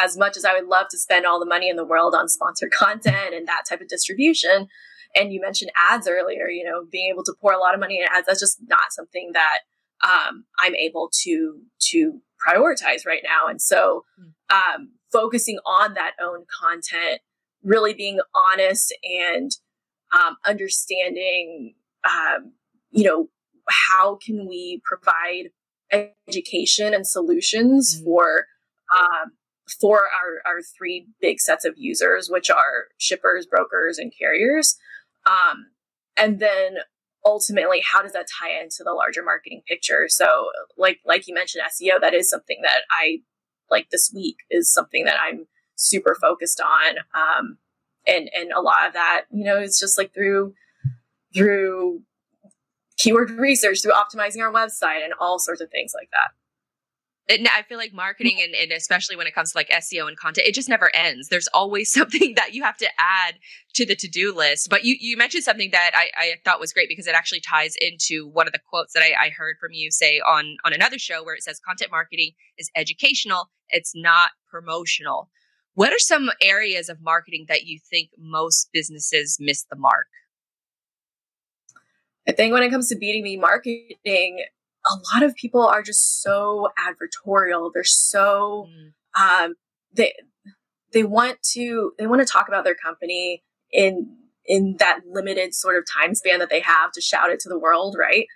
as 0.00 0.16
much 0.16 0.36
as 0.36 0.44
I 0.44 0.54
would 0.54 0.68
love 0.68 0.86
to 0.90 0.98
spend 0.98 1.26
all 1.26 1.38
the 1.38 1.46
money 1.46 1.68
in 1.68 1.76
the 1.76 1.84
world 1.84 2.14
on 2.14 2.28
sponsored 2.28 2.72
content 2.76 3.34
and 3.34 3.46
that 3.46 3.64
type 3.68 3.80
of 3.80 3.88
distribution, 3.88 4.68
and 5.14 5.32
you 5.32 5.40
mentioned 5.40 5.72
ads 5.90 6.08
earlier, 6.08 6.48
you 6.48 6.64
know, 6.64 6.84
being 6.90 7.10
able 7.10 7.24
to 7.24 7.34
pour 7.40 7.52
a 7.52 7.58
lot 7.58 7.74
of 7.74 7.80
money 7.80 7.98
in 7.98 8.06
ads, 8.10 8.26
that's 8.26 8.40
just 8.40 8.58
not 8.68 8.92
something 8.92 9.32
that 9.34 9.58
um, 10.02 10.44
I'm 10.58 10.74
able 10.74 11.10
to 11.24 11.60
to 11.90 12.20
prioritize 12.46 13.06
right 13.06 13.22
now. 13.24 13.48
And 13.48 13.60
so, 13.60 14.04
hmm. 14.16 14.56
um, 14.56 14.92
focusing 15.12 15.58
on 15.66 15.94
that 15.94 16.12
own 16.22 16.44
content, 16.62 17.20
really 17.62 17.92
being 17.92 18.20
honest 18.52 18.96
and 19.02 19.50
um, 20.12 20.36
understanding, 20.46 21.74
um, 22.08 22.52
you 22.90 23.04
know, 23.04 23.28
how 23.68 24.16
can 24.24 24.48
we 24.48 24.80
provide 24.84 25.50
education 26.28 26.94
and 26.94 27.06
solutions 27.06 27.94
mm-hmm. 27.94 28.04
for 28.04 28.46
um, 28.98 29.32
for 29.80 30.00
our, 30.00 30.52
our 30.52 30.62
three 30.62 31.06
big 31.20 31.40
sets 31.40 31.64
of 31.64 31.74
users, 31.76 32.28
which 32.30 32.50
are 32.50 32.88
shippers, 32.98 33.46
brokers, 33.46 33.98
and 33.98 34.12
carriers. 34.16 34.76
Um, 35.26 35.66
and 36.16 36.40
then 36.40 36.78
ultimately, 37.24 37.82
how 37.84 38.02
does 38.02 38.12
that 38.12 38.26
tie 38.40 38.60
into 38.60 38.82
the 38.84 38.92
larger 38.92 39.22
marketing 39.22 39.62
picture? 39.66 40.06
So, 40.08 40.50
like 40.76 41.00
like 41.04 41.28
you 41.28 41.34
mentioned, 41.34 41.64
SEO 41.64 42.00
that 42.00 42.14
is 42.14 42.30
something 42.30 42.58
that 42.62 42.82
I 42.90 43.18
like 43.70 43.90
this 43.90 44.12
week 44.14 44.36
is 44.50 44.72
something 44.72 45.04
that 45.04 45.16
I'm 45.20 45.46
super 45.76 46.16
focused 46.20 46.60
on. 46.60 46.98
Um, 47.14 47.58
and 48.06 48.30
and 48.34 48.52
a 48.52 48.60
lot 48.60 48.86
of 48.86 48.94
that, 48.94 49.24
you 49.30 49.44
know, 49.44 49.58
is 49.58 49.78
just 49.78 49.98
like 49.98 50.12
through 50.14 50.54
through 51.34 52.02
keyword 52.96 53.30
research, 53.30 53.82
through 53.82 53.92
optimizing 53.92 54.40
our 54.40 54.52
website, 54.52 55.04
and 55.04 55.14
all 55.18 55.38
sorts 55.38 55.60
of 55.60 55.70
things 55.70 55.92
like 55.94 56.10
that. 56.10 56.39
I 57.30 57.62
feel 57.62 57.78
like 57.78 57.92
marketing 57.92 58.38
and, 58.42 58.54
and, 58.54 58.72
especially 58.72 59.16
when 59.16 59.26
it 59.26 59.34
comes 59.34 59.52
to 59.52 59.58
like 59.58 59.68
SEO 59.68 60.08
and 60.08 60.16
content, 60.16 60.46
it 60.46 60.54
just 60.54 60.68
never 60.68 60.90
ends. 60.94 61.28
There's 61.28 61.48
always 61.48 61.92
something 61.94 62.34
that 62.36 62.54
you 62.54 62.62
have 62.62 62.76
to 62.78 62.88
add 62.98 63.36
to 63.74 63.86
the 63.86 63.94
to-do 63.94 64.34
list. 64.34 64.68
But 64.68 64.84
you, 64.84 64.96
you 64.98 65.16
mentioned 65.16 65.44
something 65.44 65.70
that 65.70 65.92
I, 65.94 66.10
I 66.16 66.34
thought 66.44 66.60
was 66.60 66.72
great 66.72 66.88
because 66.88 67.06
it 67.06 67.14
actually 67.14 67.40
ties 67.40 67.74
into 67.80 68.28
one 68.28 68.46
of 68.46 68.52
the 68.52 68.58
quotes 68.58 68.92
that 68.94 69.02
I, 69.02 69.26
I 69.26 69.28
heard 69.30 69.56
from 69.60 69.72
you 69.72 69.90
say 69.90 70.20
on, 70.20 70.56
on 70.64 70.72
another 70.72 70.98
show 70.98 71.22
where 71.24 71.34
it 71.34 71.42
says 71.42 71.60
content 71.60 71.90
marketing 71.90 72.32
is 72.58 72.70
educational. 72.74 73.50
It's 73.68 73.92
not 73.94 74.30
promotional. 74.50 75.30
What 75.74 75.92
are 75.92 75.98
some 75.98 76.30
areas 76.42 76.88
of 76.88 77.00
marketing 77.00 77.46
that 77.48 77.64
you 77.64 77.78
think 77.78 78.10
most 78.18 78.70
businesses 78.72 79.38
miss 79.40 79.64
the 79.64 79.76
mark? 79.76 80.08
I 82.28 82.32
think 82.32 82.52
when 82.52 82.62
it 82.62 82.70
comes 82.70 82.88
to 82.88 82.96
B2B 82.96 83.40
marketing, 83.40 84.44
a 84.86 84.94
lot 85.12 85.22
of 85.22 85.34
people 85.34 85.66
are 85.66 85.82
just 85.82 86.22
so 86.22 86.68
advertorial. 86.78 87.70
They're 87.72 87.84
so 87.84 88.66
mm. 88.68 89.44
um, 89.44 89.54
they 89.92 90.14
they 90.92 91.04
want 91.04 91.38
to 91.52 91.92
they 91.98 92.06
want 92.06 92.20
to 92.20 92.30
talk 92.30 92.48
about 92.48 92.64
their 92.64 92.74
company 92.74 93.42
in 93.72 94.16
in 94.46 94.76
that 94.78 95.00
limited 95.08 95.54
sort 95.54 95.76
of 95.76 95.84
time 95.86 96.14
span 96.14 96.38
that 96.38 96.50
they 96.50 96.60
have 96.60 96.92
to 96.92 97.00
shout 97.00 97.30
it 97.30 97.40
to 97.40 97.48
the 97.48 97.58
world, 97.58 97.96
right? 97.98 98.26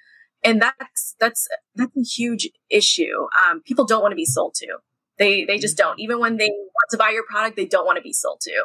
And 0.43 0.61
that's 0.61 1.15
that's 1.19 1.49
that's 1.75 1.97
a 1.97 2.03
huge 2.03 2.49
issue. 2.71 3.27
Um, 3.47 3.63
people 3.63 3.87
don't 3.87 4.03
want 4.03 4.13
to 4.13 4.17
be 4.17 4.27
sold 4.27 4.55
to. 4.57 4.79
They 5.19 5.45
they 5.45 5.59
just 5.59 5.77
don't. 5.77 5.93
Mm-hmm. 5.93 6.01
Even 6.01 6.21
when 6.21 6.37
they 6.37 6.49
want 6.49 6.91
to 6.91 6.97
buy 6.97 7.11
your 7.11 7.25
product, 7.29 7.57
they 7.57 7.67
don't 7.67 7.87
want 7.87 7.97
to 7.97 8.03
be 8.03 8.13
sold 8.13 8.41
to. 8.43 8.65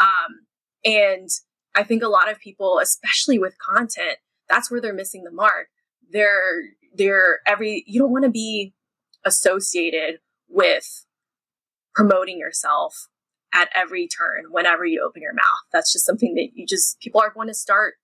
Um, 0.00 0.46
and 0.84 1.28
I 1.74 1.84
think 1.84 2.02
a 2.02 2.08
lot 2.08 2.30
of 2.30 2.40
people, 2.40 2.80
especially 2.80 3.38
with 3.38 3.54
content, 3.58 4.18
that's 4.48 4.70
where 4.70 4.80
they're 4.80 4.92
missing 4.92 5.22
the 5.22 5.30
mark. 5.30 5.68
They're 6.10 6.62
they're 6.94 7.40
every 7.46 7.84
you 7.86 8.00
don't 8.00 8.12
want 8.12 8.24
to 8.24 8.30
be 8.30 8.74
associated 9.24 10.20
with 10.48 11.06
promoting 11.94 12.38
yourself 12.38 13.08
at 13.52 13.68
every 13.74 14.06
turn 14.06 14.44
whenever 14.50 14.84
you 14.84 15.04
open 15.04 15.22
your 15.22 15.34
mouth. 15.34 15.44
That's 15.72 15.92
just 15.92 16.06
something 16.06 16.34
that 16.34 16.50
you 16.54 16.66
just 16.66 17.00
people 17.00 17.20
are 17.20 17.32
going 17.32 17.48
to 17.48 17.54
start 17.54 17.94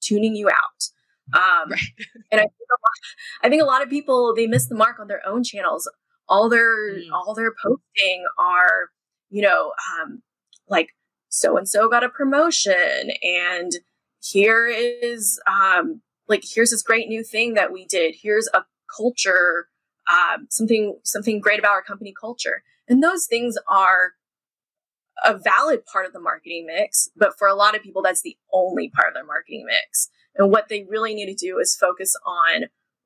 tuning 0.00 0.36
you 0.36 0.48
out. 0.48 0.88
Um, 1.32 1.70
right. 1.70 1.80
and 2.30 2.40
I 2.40 2.44
think, 2.44 2.52
a 2.52 2.80
lot, 2.80 3.42
I 3.42 3.48
think 3.48 3.62
a 3.62 3.66
lot 3.66 3.82
of 3.82 3.88
people 3.88 4.34
they 4.34 4.46
miss 4.46 4.66
the 4.66 4.74
mark 4.74 4.98
on 4.98 5.08
their 5.08 5.26
own 5.26 5.42
channels. 5.42 5.90
All 6.28 6.48
their 6.48 6.94
mm. 6.94 7.02
all 7.12 7.34
their 7.34 7.52
posting 7.62 8.24
are 8.38 8.90
you 9.30 9.42
know 9.42 9.72
um, 10.00 10.22
like 10.68 10.88
so 11.28 11.56
and 11.56 11.68
so 11.68 11.88
got 11.88 12.04
a 12.04 12.08
promotion 12.08 13.10
and 13.22 13.72
here 14.20 14.66
is 14.66 15.38
um, 15.46 16.00
like 16.28 16.44
here's 16.54 16.70
this 16.70 16.82
great 16.82 17.08
new 17.08 17.22
thing 17.22 17.54
that 17.54 17.72
we 17.72 17.86
did. 17.86 18.16
Here's 18.20 18.48
a 18.54 18.64
culture 18.96 19.68
um, 20.10 20.46
something 20.50 20.98
something 21.02 21.40
great 21.40 21.58
about 21.58 21.72
our 21.72 21.82
company 21.82 22.12
culture. 22.18 22.62
And 22.88 23.02
those 23.02 23.26
things 23.26 23.56
are 23.68 24.12
a 25.24 25.38
valid 25.38 25.86
part 25.86 26.06
of 26.06 26.12
the 26.12 26.20
marketing 26.20 26.66
mix 26.66 27.08
but 27.16 27.38
for 27.38 27.46
a 27.46 27.54
lot 27.54 27.76
of 27.76 27.82
people 27.82 28.02
that's 28.02 28.22
the 28.22 28.36
only 28.52 28.90
part 28.90 29.08
of 29.08 29.14
their 29.14 29.24
marketing 29.24 29.64
mix. 29.66 30.08
And 30.36 30.50
what 30.50 30.68
they 30.68 30.84
really 30.88 31.14
need 31.14 31.26
to 31.26 31.46
do 31.46 31.58
is 31.58 31.76
focus 31.76 32.14
on 32.26 32.64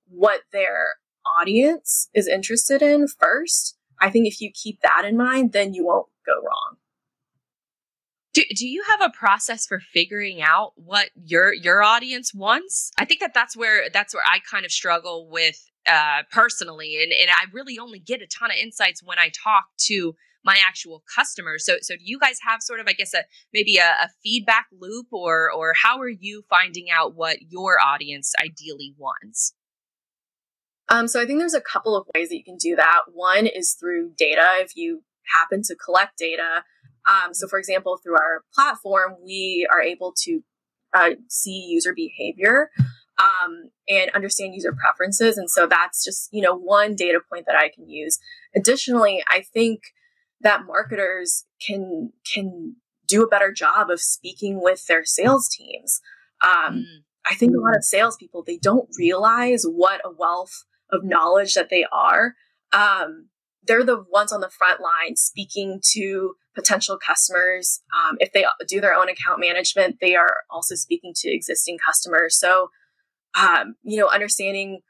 what 0.08 0.40
their 0.50 0.94
audience 1.38 2.08
is 2.14 2.26
interested 2.26 2.80
in 2.80 3.06
first. 3.06 3.76
I 4.00 4.08
think 4.08 4.26
if 4.26 4.40
you 4.40 4.50
keep 4.52 4.80
that 4.80 5.04
in 5.04 5.16
mind 5.16 5.52
then 5.52 5.74
you 5.74 5.84
won't 5.86 6.08
go 6.26 6.34
wrong 6.34 6.77
do, 8.34 8.42
do 8.54 8.66
you 8.66 8.84
have 8.90 9.00
a 9.00 9.16
process 9.16 9.66
for 9.66 9.80
figuring 9.80 10.42
out 10.42 10.72
what 10.76 11.10
your 11.14 11.52
your 11.54 11.82
audience 11.82 12.34
wants? 12.34 12.92
I 12.98 13.04
think 13.04 13.20
that 13.20 13.34
that's 13.34 13.56
where 13.56 13.88
that's 13.90 14.14
where 14.14 14.24
I 14.26 14.38
kind 14.50 14.64
of 14.64 14.70
struggle 14.70 15.28
with 15.30 15.58
uh, 15.86 16.22
personally, 16.30 17.02
and 17.02 17.12
and 17.12 17.30
I 17.30 17.44
really 17.52 17.78
only 17.78 17.98
get 17.98 18.22
a 18.22 18.26
ton 18.26 18.50
of 18.50 18.56
insights 18.56 19.02
when 19.02 19.18
I 19.18 19.30
talk 19.30 19.64
to 19.86 20.14
my 20.44 20.56
actual 20.66 21.02
customers. 21.14 21.64
So 21.64 21.76
so 21.80 21.94
do 21.94 22.02
you 22.04 22.18
guys 22.18 22.38
have 22.46 22.60
sort 22.62 22.80
of 22.80 22.86
I 22.86 22.92
guess 22.92 23.14
a 23.14 23.24
maybe 23.52 23.78
a, 23.78 23.88
a 23.88 24.08
feedback 24.22 24.66
loop, 24.72 25.06
or 25.10 25.50
or 25.50 25.74
how 25.82 25.98
are 25.98 26.10
you 26.10 26.42
finding 26.50 26.90
out 26.90 27.14
what 27.14 27.38
your 27.48 27.80
audience 27.80 28.34
ideally 28.38 28.94
wants? 28.96 29.54
Um, 30.90 31.06
so 31.06 31.20
I 31.20 31.26
think 31.26 31.38
there's 31.38 31.54
a 31.54 31.60
couple 31.60 31.96
of 31.96 32.06
ways 32.14 32.28
that 32.30 32.36
you 32.36 32.44
can 32.44 32.56
do 32.56 32.76
that. 32.76 33.00
One 33.12 33.46
is 33.46 33.76
through 33.78 34.12
data. 34.16 34.46
If 34.60 34.72
you 34.74 35.02
happen 35.34 35.62
to 35.62 35.76
collect 35.76 36.18
data 36.18 36.64
um, 37.06 37.34
so, 37.34 37.46
for 37.48 37.58
example, 37.58 37.98
through 38.02 38.16
our 38.16 38.42
platform, 38.54 39.16
we 39.24 39.66
are 39.72 39.80
able 39.80 40.14
to 40.24 40.40
uh, 40.94 41.10
see 41.28 41.66
user 41.68 41.94
behavior 41.94 42.70
um, 43.18 43.70
and 43.88 44.10
understand 44.12 44.54
user 44.54 44.72
preferences. 44.72 45.36
And 45.36 45.50
so 45.50 45.66
that's 45.66 46.04
just, 46.04 46.28
you 46.32 46.42
know, 46.42 46.56
one 46.56 46.94
data 46.94 47.20
point 47.30 47.46
that 47.46 47.56
I 47.56 47.70
can 47.74 47.88
use. 47.88 48.18
Additionally, 48.54 49.22
I 49.28 49.42
think 49.52 49.80
that 50.40 50.66
marketers 50.66 51.44
can, 51.66 52.12
can 52.32 52.76
do 53.06 53.22
a 53.22 53.28
better 53.28 53.52
job 53.52 53.90
of 53.90 54.00
speaking 54.00 54.62
with 54.62 54.86
their 54.86 55.04
sales 55.04 55.48
teams. 55.48 56.00
Um, 56.44 56.74
mm. 56.74 56.84
I 57.26 57.34
think 57.34 57.52
a 57.54 57.60
lot 57.60 57.76
of 57.76 57.84
salespeople, 57.84 58.44
they 58.46 58.58
don't 58.58 58.88
realize 58.98 59.64
what 59.64 60.00
a 60.04 60.10
wealth 60.10 60.64
of 60.90 61.04
knowledge 61.04 61.54
that 61.54 61.70
they 61.70 61.84
are. 61.90 62.34
Um, 62.72 63.28
they're 63.64 63.84
the 63.84 64.04
ones 64.10 64.32
on 64.32 64.40
the 64.40 64.50
front 64.50 64.80
line 64.80 65.16
speaking 65.16 65.80
to 65.92 66.34
potential 66.54 66.98
customers. 66.98 67.80
Um, 67.96 68.16
if 68.20 68.32
they 68.32 68.44
do 68.66 68.80
their 68.80 68.94
own 68.94 69.08
account 69.08 69.40
management, 69.40 69.96
they 70.00 70.16
are 70.16 70.38
also 70.50 70.74
speaking 70.74 71.12
to 71.16 71.32
existing 71.32 71.78
customers. 71.84 72.38
So, 72.38 72.70
um, 73.38 73.74
you 73.82 73.98
know, 73.98 74.08
understanding 74.08 74.80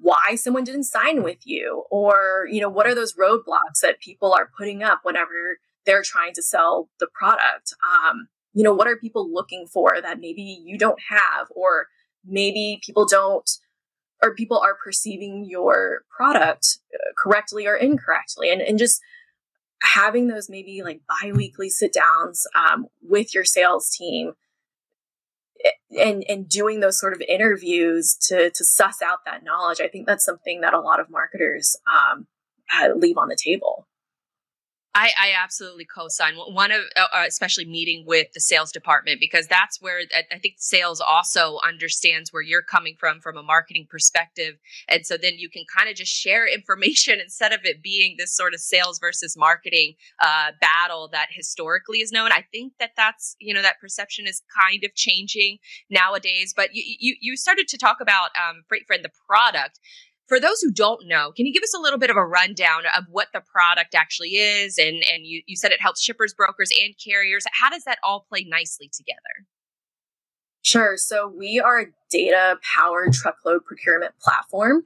why 0.00 0.36
someone 0.36 0.64
didn't 0.64 0.84
sign 0.84 1.22
with 1.22 1.38
you 1.44 1.84
or, 1.90 2.46
you 2.50 2.60
know, 2.60 2.68
what 2.68 2.86
are 2.86 2.94
those 2.94 3.14
roadblocks 3.14 3.80
that 3.82 4.00
people 4.00 4.32
are 4.32 4.50
putting 4.56 4.82
up 4.82 5.00
whenever 5.02 5.58
they're 5.86 6.02
trying 6.02 6.34
to 6.34 6.42
sell 6.42 6.88
the 7.00 7.08
product? 7.12 7.74
Um, 7.82 8.28
you 8.52 8.62
know, 8.62 8.72
what 8.72 8.86
are 8.86 8.96
people 8.96 9.32
looking 9.32 9.66
for 9.66 10.00
that 10.00 10.20
maybe 10.20 10.42
you 10.42 10.78
don't 10.78 11.00
have 11.08 11.48
or 11.54 11.86
maybe 12.24 12.80
people 12.84 13.06
don't 13.06 13.48
or 14.22 14.34
people 14.34 14.58
are 14.58 14.76
perceiving 14.82 15.44
your 15.48 16.02
product 16.16 16.78
uh, 16.94 17.12
correctly 17.18 17.66
or 17.66 17.74
incorrectly. 17.74 18.50
And, 18.50 18.62
and 18.62 18.78
just 18.78 19.00
having 19.82 20.28
those 20.28 20.48
maybe 20.48 20.82
like 20.82 21.00
bi-weekly 21.08 21.68
sit 21.68 21.92
downs 21.92 22.46
um, 22.54 22.86
with 23.02 23.34
your 23.34 23.44
sales 23.44 23.90
team 23.90 24.32
and 26.00 26.24
and 26.28 26.48
doing 26.48 26.80
those 26.80 26.98
sort 26.98 27.12
of 27.12 27.20
interviews 27.28 28.16
to 28.20 28.50
to 28.50 28.64
suss 28.64 29.02
out 29.02 29.18
that 29.26 29.44
knowledge 29.44 29.80
i 29.80 29.86
think 29.86 30.06
that's 30.06 30.24
something 30.24 30.60
that 30.60 30.74
a 30.74 30.80
lot 30.80 30.98
of 30.98 31.10
marketers 31.10 31.76
um, 31.86 32.26
leave 32.96 33.16
on 33.16 33.28
the 33.28 33.36
table 33.36 33.86
I, 34.94 35.10
I 35.18 35.32
absolutely 35.42 35.86
co-sign. 35.86 36.34
One 36.34 36.70
of 36.70 36.82
uh, 36.96 37.06
uh, 37.14 37.24
especially 37.26 37.64
meeting 37.64 38.04
with 38.06 38.32
the 38.34 38.40
sales 38.40 38.70
department 38.70 39.20
because 39.20 39.46
that's 39.46 39.80
where 39.80 40.00
I, 40.14 40.34
I 40.34 40.38
think 40.38 40.56
sales 40.58 41.00
also 41.00 41.58
understands 41.66 42.30
where 42.30 42.42
you're 42.42 42.62
coming 42.62 42.96
from 42.98 43.20
from 43.20 43.38
a 43.38 43.42
marketing 43.42 43.86
perspective. 43.88 44.56
And 44.88 45.06
so 45.06 45.16
then 45.16 45.34
you 45.38 45.48
can 45.48 45.64
kind 45.74 45.88
of 45.88 45.96
just 45.96 46.12
share 46.12 46.46
information 46.46 47.20
instead 47.24 47.52
of 47.52 47.60
it 47.64 47.82
being 47.82 48.16
this 48.18 48.36
sort 48.36 48.52
of 48.52 48.60
sales 48.60 48.98
versus 48.98 49.34
marketing 49.36 49.94
uh, 50.20 50.52
battle 50.60 51.08
that 51.12 51.28
historically 51.30 51.98
is 51.98 52.12
known. 52.12 52.30
I 52.30 52.44
think 52.52 52.74
that 52.78 52.90
that's 52.96 53.34
you 53.40 53.54
know 53.54 53.62
that 53.62 53.80
perception 53.80 54.26
is 54.26 54.42
kind 54.60 54.84
of 54.84 54.94
changing 54.94 55.58
nowadays 55.90 56.52
but 56.54 56.74
you 56.74 56.82
you, 56.98 57.16
you 57.20 57.36
started 57.36 57.68
to 57.68 57.78
talk 57.78 57.98
about 58.00 58.30
um, 58.36 58.62
Freight 58.68 58.86
Friend 58.86 59.04
the 59.04 59.10
product 59.26 59.80
for 60.32 60.40
those 60.40 60.62
who 60.62 60.72
don't 60.72 61.06
know, 61.06 61.30
can 61.30 61.44
you 61.44 61.52
give 61.52 61.62
us 61.62 61.74
a 61.76 61.78
little 61.78 61.98
bit 61.98 62.08
of 62.08 62.16
a 62.16 62.24
rundown 62.24 62.84
of 62.96 63.04
what 63.10 63.28
the 63.34 63.42
product 63.42 63.94
actually 63.94 64.30
is? 64.30 64.78
And 64.78 65.02
and 65.12 65.26
you, 65.26 65.42
you 65.46 65.56
said 65.56 65.72
it 65.72 65.82
helps 65.82 66.02
shippers, 66.02 66.32
brokers, 66.32 66.70
and 66.82 66.94
carriers. 66.96 67.44
How 67.52 67.68
does 67.68 67.84
that 67.84 67.98
all 68.02 68.24
play 68.30 68.46
nicely 68.48 68.90
together? 68.90 69.46
Sure. 70.62 70.96
So 70.96 71.28
we 71.28 71.60
are 71.60 71.80
a 71.80 71.86
data 72.10 72.56
powered 72.74 73.12
truckload 73.12 73.66
procurement 73.66 74.14
platform. 74.22 74.84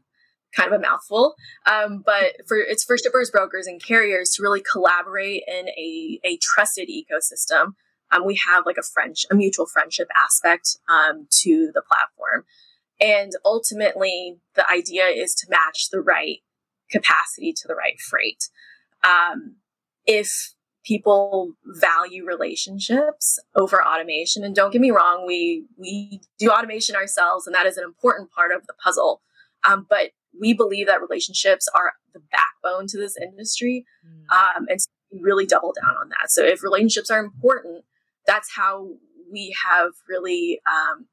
Kind 0.56 0.72
of 0.72 0.80
a 0.80 0.82
mouthful, 0.82 1.36
um, 1.70 2.02
but 2.04 2.32
for 2.48 2.56
it's 2.56 2.82
for 2.82 2.98
shippers, 2.98 3.30
brokers, 3.30 3.68
and 3.68 3.80
carriers 3.80 4.30
to 4.30 4.42
really 4.42 4.62
collaborate 4.72 5.44
in 5.46 5.68
a, 5.68 6.18
a 6.24 6.38
trusted 6.42 6.88
ecosystem. 6.88 7.74
Um, 8.10 8.24
we 8.24 8.40
have 8.48 8.66
like 8.66 8.78
a 8.78 8.82
French, 8.82 9.26
a 9.30 9.36
mutual 9.36 9.66
friendship 9.66 10.08
aspect 10.16 10.78
um, 10.88 11.28
to 11.42 11.70
the 11.72 11.82
platform. 11.82 12.46
And 13.00 13.32
ultimately, 13.44 14.38
the 14.54 14.68
idea 14.70 15.04
is 15.06 15.34
to 15.36 15.46
match 15.50 15.90
the 15.90 16.00
right 16.00 16.38
capacity 16.90 17.52
to 17.52 17.68
the 17.68 17.74
right 17.74 18.00
freight. 18.00 18.48
Um, 19.04 19.56
if 20.06 20.54
people 20.84 21.52
value 21.64 22.24
relationships 22.24 23.38
over 23.54 23.84
automation, 23.84 24.44
and 24.44 24.54
don't 24.54 24.72
get 24.72 24.80
me 24.80 24.90
wrong, 24.90 25.24
we 25.26 25.66
we 25.76 26.20
do 26.38 26.50
automation 26.50 26.96
ourselves, 26.96 27.46
and 27.46 27.54
that 27.54 27.66
is 27.66 27.76
an 27.76 27.84
important 27.84 28.30
part 28.30 28.52
of 28.52 28.66
the 28.66 28.74
puzzle. 28.82 29.22
Um, 29.68 29.86
but 29.88 30.10
we 30.40 30.54
believe 30.54 30.86
that 30.86 31.00
relationships 31.00 31.68
are 31.74 31.92
the 32.14 32.20
backbone 32.30 32.86
to 32.88 32.98
this 32.98 33.16
industry, 33.20 33.84
mm. 34.06 34.34
um, 34.34 34.66
and 34.68 34.80
so 34.80 34.88
we 35.12 35.20
really 35.22 35.46
double 35.46 35.74
down 35.80 35.96
on 35.96 36.08
that. 36.10 36.30
So 36.30 36.44
if 36.44 36.62
relationships 36.62 37.10
are 37.10 37.18
important, 37.18 37.84
that's 38.26 38.54
how 38.54 38.88
we 39.30 39.54
have 39.68 39.90
really 40.08 40.60
um, 40.70 41.06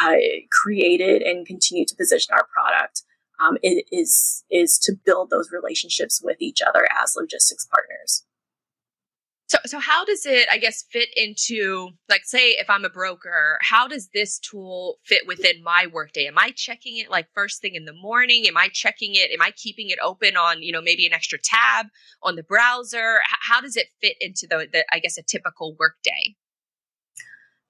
uh, 0.00 0.14
created 0.50 1.22
and 1.22 1.46
continue 1.46 1.84
to 1.86 1.96
position 1.96 2.34
our 2.34 2.46
product 2.52 3.02
um, 3.40 3.56
is 3.62 4.44
is 4.50 4.78
to 4.78 4.94
build 5.04 5.30
those 5.30 5.50
relationships 5.52 6.20
with 6.22 6.36
each 6.40 6.60
other 6.60 6.86
as 7.02 7.14
logistics 7.16 7.66
partners. 7.66 8.24
So, 9.48 9.56
so 9.64 9.78
how 9.78 10.04
does 10.04 10.26
it, 10.26 10.46
I 10.52 10.58
guess, 10.58 10.84
fit 10.92 11.08
into, 11.16 11.92
like, 12.10 12.20
say, 12.26 12.50
if 12.50 12.68
I'm 12.68 12.84
a 12.84 12.90
broker, 12.90 13.58
how 13.62 13.88
does 13.88 14.10
this 14.12 14.38
tool 14.38 14.98
fit 15.06 15.26
within 15.26 15.62
my 15.62 15.86
workday? 15.90 16.26
Am 16.26 16.36
I 16.36 16.50
checking 16.54 16.98
it 16.98 17.10
like 17.10 17.28
first 17.34 17.62
thing 17.62 17.74
in 17.74 17.86
the 17.86 17.94
morning? 17.94 18.44
Am 18.46 18.58
I 18.58 18.68
checking 18.70 19.14
it? 19.14 19.30
Am 19.32 19.40
I 19.40 19.52
keeping 19.52 19.88
it 19.88 19.98
open 20.02 20.36
on, 20.36 20.62
you 20.62 20.70
know, 20.70 20.82
maybe 20.82 21.06
an 21.06 21.14
extra 21.14 21.38
tab 21.42 21.86
on 22.22 22.36
the 22.36 22.42
browser? 22.42 23.20
How 23.40 23.62
does 23.62 23.74
it 23.76 23.86
fit 24.02 24.16
into 24.20 24.46
the, 24.46 24.68
the 24.70 24.84
I 24.92 24.98
guess, 24.98 25.16
a 25.16 25.22
typical 25.22 25.74
workday? 25.78 26.36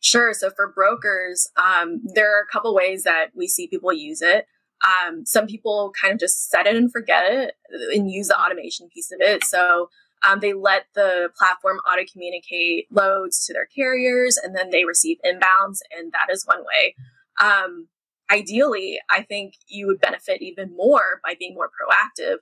Sure. 0.00 0.32
So 0.32 0.50
for 0.50 0.72
brokers, 0.72 1.48
um, 1.56 2.00
there 2.14 2.36
are 2.36 2.42
a 2.42 2.52
couple 2.52 2.74
ways 2.74 3.02
that 3.02 3.28
we 3.34 3.48
see 3.48 3.66
people 3.66 3.92
use 3.92 4.22
it. 4.22 4.46
Um, 4.84 5.26
some 5.26 5.46
people 5.46 5.92
kind 6.00 6.14
of 6.14 6.20
just 6.20 6.50
set 6.50 6.66
it 6.66 6.76
and 6.76 6.90
forget 6.92 7.24
it 7.26 7.54
and 7.92 8.10
use 8.10 8.28
the 8.28 8.40
automation 8.40 8.88
piece 8.94 9.10
of 9.10 9.18
it. 9.20 9.44
So 9.44 9.88
um, 10.26 10.40
they 10.40 10.52
let 10.52 10.84
the 10.94 11.30
platform 11.36 11.78
auto 11.78 12.02
communicate 12.12 12.86
loads 12.90 13.44
to 13.46 13.52
their 13.52 13.66
carriers 13.66 14.36
and 14.36 14.54
then 14.56 14.70
they 14.70 14.84
receive 14.84 15.18
inbounds, 15.24 15.78
and 15.96 16.12
that 16.12 16.32
is 16.32 16.46
one 16.46 16.60
way. 16.60 16.94
Um, 17.40 17.88
ideally, 18.30 18.98
I 19.10 19.22
think 19.22 19.54
you 19.68 19.86
would 19.86 20.00
benefit 20.00 20.42
even 20.42 20.74
more 20.76 21.20
by 21.24 21.34
being 21.38 21.54
more 21.54 21.70
proactive, 21.70 22.36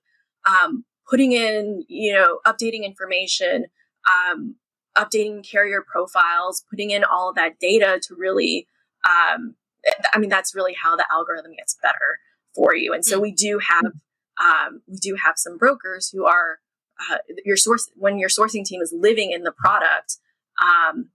um, 0.46 0.84
putting 1.08 1.32
in, 1.32 1.84
you 1.88 2.12
know, 2.12 2.40
updating 2.46 2.84
information, 2.84 3.66
um, 4.08 4.56
updating 4.96 5.48
carrier 5.48 5.84
profiles, 5.86 6.64
putting 6.70 6.90
in 6.90 7.04
all 7.04 7.28
of 7.28 7.36
that 7.36 7.58
data 7.60 8.00
to 8.02 8.14
really, 8.16 8.66
um, 9.04 9.54
I 10.12 10.18
mean, 10.18 10.30
that's 10.30 10.54
really 10.54 10.74
how 10.80 10.96
the 10.96 11.06
algorithm 11.10 11.52
gets 11.56 11.76
better 11.82 12.18
for 12.54 12.74
you. 12.74 12.92
And 12.92 13.04
so 13.04 13.16
mm-hmm. 13.16 13.22
we 13.22 13.32
do 13.32 13.60
have, 13.66 13.84
um, 14.42 14.82
we 14.86 14.96
do 14.96 15.16
have 15.22 15.34
some 15.36 15.58
brokers 15.58 16.10
who 16.12 16.24
are, 16.24 16.58
uh, 17.10 17.18
your 17.44 17.56
source, 17.56 17.90
when 17.94 18.18
your 18.18 18.30
sourcing 18.30 18.64
team 18.64 18.80
is 18.80 18.94
living 18.96 19.30
in 19.30 19.42
the 19.42 19.52
product, 19.52 20.16
um, 20.62 21.10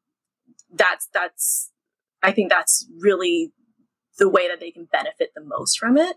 that's, 0.72 1.10
that's, 1.13 1.72
I 2.22 2.32
think 2.32 2.50
that's 2.50 2.88
really 3.00 3.52
the 4.20 4.30
way 4.30 4.48
that 4.48 4.60
they 4.60 4.70
can 4.70 4.86
benefit 4.91 5.32
the 5.36 5.44
most 5.44 5.80
from 5.80 5.98
it. 5.98 6.15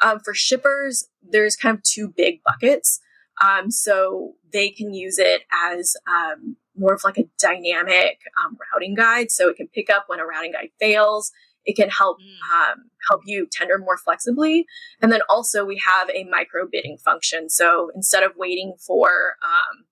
Um, 0.00 0.20
for 0.20 0.32
shippers, 0.32 1.08
there's 1.20 1.56
kind 1.56 1.76
of 1.76 1.82
two 1.82 2.12
big 2.16 2.40
buckets. 2.44 3.00
Um, 3.42 3.70
so 3.70 4.34
they 4.52 4.70
can 4.70 4.92
use 4.92 5.18
it 5.18 5.42
as 5.50 5.96
um, 6.06 6.56
more 6.80 6.94
of 6.94 7.02
like 7.04 7.18
a 7.18 7.28
dynamic 7.38 8.18
um, 8.42 8.56
routing 8.72 8.94
guide. 8.94 9.30
So 9.30 9.48
it 9.48 9.56
can 9.56 9.68
pick 9.68 9.90
up 9.90 10.04
when 10.08 10.18
a 10.18 10.26
routing 10.26 10.52
guide 10.52 10.70
fails. 10.80 11.30
It 11.66 11.76
can 11.76 11.90
help 11.90 12.16
mm. 12.18 12.70
um, 12.72 12.90
help 13.08 13.20
you 13.26 13.46
tender 13.52 13.78
more 13.78 13.98
flexibly, 13.98 14.64
and 15.02 15.12
then 15.12 15.20
also 15.28 15.64
we 15.64 15.80
have 15.84 16.08
a 16.10 16.24
micro 16.24 16.66
bidding 16.70 16.96
function. 16.96 17.50
So 17.50 17.90
instead 17.94 18.22
of 18.22 18.32
waiting 18.34 18.74
for 18.84 19.08
um, 19.42 19.84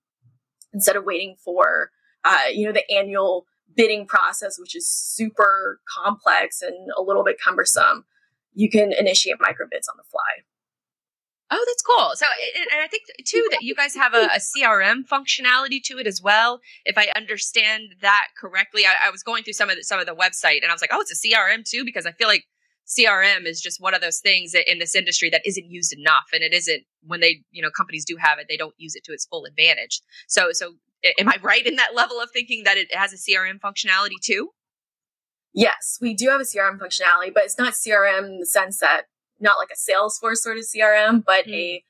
instead 0.73 0.95
of 0.95 1.05
waiting 1.05 1.35
for 1.43 1.91
uh, 2.25 2.47
you 2.51 2.65
know 2.65 2.73
the 2.73 2.91
annual 2.91 3.45
bidding 3.75 4.07
process, 4.07 4.57
which 4.59 4.75
is 4.75 4.89
super 4.89 5.79
complex 6.03 6.61
and 6.63 6.89
a 6.97 7.03
little 7.03 7.23
bit 7.23 7.37
cumbersome, 7.39 8.03
you 8.53 8.69
can 8.69 8.91
initiate 8.91 9.37
micro 9.39 9.67
bids 9.69 9.87
on 9.87 9.95
the 9.95 10.03
fly. 10.09 10.43
Oh, 11.51 11.65
that's 11.67 11.81
cool. 11.81 12.11
So, 12.13 12.25
and 12.71 12.81
I 12.81 12.87
think 12.87 13.05
too 13.25 13.43
that 13.51 13.63
you 13.63 13.73
guys 13.73 13.95
have 13.95 14.13
a, 14.13 14.25
a, 14.25 14.39
CRM 14.39 15.07
functionality 15.07 15.81
to 15.85 15.97
it 15.97 16.05
as 16.05 16.21
well. 16.21 16.59
If 16.85 16.95
I 16.95 17.11
understand 17.15 17.95
that 18.01 18.27
correctly, 18.39 18.83
I, 18.85 19.07
I, 19.07 19.09
was 19.09 19.23
going 19.23 19.43
through 19.43 19.53
some 19.53 19.67
of 19.67 19.75
the, 19.75 19.83
some 19.83 19.99
of 19.99 20.05
the 20.05 20.13
website 20.13 20.61
and 20.61 20.69
I 20.69 20.73
was 20.73 20.81
like, 20.81 20.91
oh, 20.93 21.01
it's 21.01 21.11
a 21.11 21.27
CRM 21.27 21.67
too, 21.67 21.83
because 21.83 22.05
I 22.05 22.11
feel 22.11 22.27
like 22.27 22.43
CRM 22.89 23.45
is 23.45 23.61
just 23.61 23.81
one 23.81 23.93
of 23.93 24.01
those 24.01 24.19
things 24.19 24.53
in 24.53 24.79
this 24.79 24.95
industry 24.95 25.29
that 25.29 25.41
isn't 25.45 25.69
used 25.69 25.93
enough, 25.93 26.25
and 26.33 26.43
it 26.43 26.53
isn't 26.53 26.83
when 27.05 27.19
they, 27.19 27.43
you 27.51 27.61
know, 27.61 27.69
companies 27.69 28.03
do 28.03 28.17
have 28.19 28.39
it, 28.39 28.47
they 28.49 28.57
don't 28.57 28.73
use 28.77 28.95
it 28.95 29.03
to 29.05 29.11
its 29.11 29.25
full 29.27 29.45
advantage. 29.45 30.01
So, 30.27 30.49
so 30.51 30.73
am 31.19 31.29
I 31.29 31.37
right 31.41 31.65
in 31.65 31.75
that 31.75 31.93
level 31.93 32.19
of 32.19 32.31
thinking 32.31 32.63
that 32.63 32.77
it 32.77 32.93
has 32.93 33.13
a 33.13 33.15
CRM 33.15 33.59
functionality 33.59 34.19
too? 34.21 34.49
Yes, 35.53 35.97
we 36.01 36.13
do 36.13 36.29
have 36.29 36.41
a 36.41 36.43
CRM 36.43 36.79
functionality, 36.79 37.33
but 37.33 37.43
it's 37.43 37.57
not 37.57 37.73
CRM 37.73 38.25
in 38.25 38.39
the 38.39 38.45
sense 38.45 38.79
that 38.79 39.03
not 39.39 39.57
like 39.57 39.69
a 39.71 39.91
Salesforce 39.91 40.37
sort 40.37 40.57
of 40.57 40.63
CRM, 40.63 41.23
but 41.25 41.45
mm. 41.45 41.53
a 41.53 41.83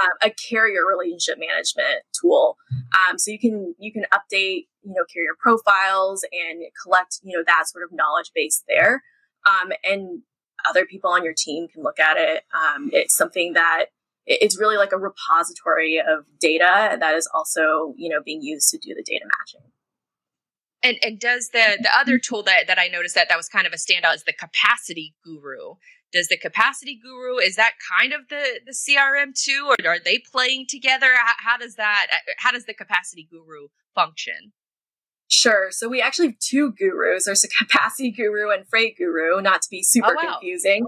um, 0.00 0.30
a 0.30 0.30
carrier 0.30 0.82
relationship 0.86 1.38
management 1.38 2.04
tool. 2.18 2.56
Um, 2.96 3.18
so 3.18 3.30
you 3.30 3.38
can 3.38 3.74
you 3.78 3.92
can 3.92 4.04
update 4.12 4.66
you 4.82 4.94
know 4.94 5.04
carrier 5.12 5.34
profiles 5.38 6.24
and 6.32 6.62
collect 6.82 7.18
you 7.22 7.36
know 7.36 7.44
that 7.46 7.68
sort 7.68 7.84
of 7.84 7.90
knowledge 7.92 8.30
base 8.34 8.62
there, 8.68 9.02
um, 9.46 9.72
and 9.84 10.22
other 10.68 10.86
people 10.86 11.10
on 11.10 11.24
your 11.24 11.34
team 11.36 11.68
can 11.68 11.82
look 11.82 11.98
at 11.98 12.16
it. 12.16 12.44
Um, 12.54 12.90
it's 12.92 13.14
something 13.14 13.54
that 13.54 13.86
it's 14.24 14.58
really 14.58 14.76
like 14.76 14.92
a 14.92 14.98
repository 14.98 15.98
of 15.98 16.24
data 16.40 16.96
that 16.98 17.14
is 17.14 17.28
also 17.34 17.94
you 17.96 18.08
know 18.08 18.22
being 18.24 18.42
used 18.42 18.70
to 18.70 18.78
do 18.78 18.94
the 18.94 19.02
data 19.04 19.24
matching. 19.24 19.68
And 20.84 20.96
and 21.02 21.20
does 21.20 21.50
the 21.52 21.78
the 21.80 21.90
other 21.96 22.18
tool 22.18 22.42
that 22.44 22.66
that 22.66 22.78
I 22.78 22.88
noticed 22.88 23.14
that 23.14 23.28
that 23.28 23.36
was 23.36 23.48
kind 23.48 23.66
of 23.66 23.72
a 23.72 23.76
standout 23.76 24.14
is 24.14 24.24
the 24.24 24.32
capacity 24.32 25.14
guru 25.24 25.74
does 26.12 26.28
the 26.28 26.36
capacity 26.36 26.98
guru 27.02 27.38
is 27.38 27.56
that 27.56 27.72
kind 27.98 28.12
of 28.12 28.28
the 28.28 28.60
the 28.66 28.72
crm 28.72 29.32
too 29.34 29.68
or 29.68 29.90
are 29.90 29.98
they 30.04 30.18
playing 30.30 30.66
together 30.68 31.14
how, 31.14 31.32
how 31.38 31.56
does 31.56 31.76
that 31.76 32.06
how 32.38 32.50
does 32.50 32.66
the 32.66 32.74
capacity 32.74 33.26
guru 33.30 33.68
function 33.94 34.52
Sure. 35.28 35.68
So 35.70 35.88
we 35.88 36.02
actually 36.02 36.26
have 36.26 36.38
two 36.40 36.72
gurus. 36.72 37.24
There's 37.24 37.42
a 37.42 37.48
capacity 37.48 38.10
guru 38.10 38.50
and 38.50 38.68
freight 38.68 38.98
guru, 38.98 39.40
not 39.40 39.62
to 39.62 39.68
be 39.70 39.82
super 39.82 40.10
oh, 40.10 40.22
wow. 40.22 40.32
confusing. 40.32 40.84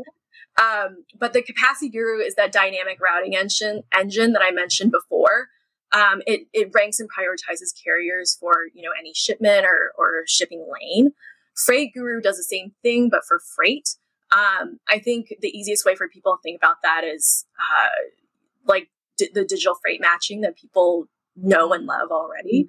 Um, 0.60 1.04
but 1.18 1.32
the 1.32 1.40
capacity 1.42 1.88
guru 1.88 2.18
is 2.18 2.34
that 2.34 2.52
dynamic 2.52 2.98
routing 3.00 3.34
engine 3.34 3.84
engine 3.96 4.34
that 4.34 4.42
I 4.42 4.50
mentioned 4.50 4.92
before. 4.92 5.48
Um, 5.92 6.20
it, 6.26 6.42
it 6.52 6.70
ranks 6.74 7.00
and 7.00 7.08
prioritizes 7.08 7.72
carriers 7.82 8.36
for 8.38 8.66
you 8.74 8.82
know 8.82 8.90
any 8.98 9.12
shipment 9.14 9.64
or, 9.64 9.92
or 9.96 10.24
shipping 10.26 10.66
lane. 10.70 11.12
Freight 11.56 11.94
Guru 11.94 12.20
does 12.20 12.36
the 12.36 12.44
same 12.44 12.72
thing, 12.82 13.08
but 13.08 13.22
for 13.26 13.40
freight. 13.56 13.96
Um, 14.32 14.80
I 14.88 14.98
think 14.98 15.34
the 15.40 15.48
easiest 15.48 15.84
way 15.84 15.94
for 15.94 16.08
people 16.08 16.36
to 16.36 16.42
think 16.42 16.58
about 16.58 16.76
that 16.82 17.02
is 17.04 17.44
uh, 17.58 17.88
like 18.66 18.88
d- 19.16 19.30
the 19.32 19.44
digital 19.44 19.76
freight 19.80 20.00
matching 20.00 20.40
that 20.40 20.56
people 20.56 21.06
know 21.36 21.72
and 21.72 21.86
love 21.86 22.10
already. 22.10 22.66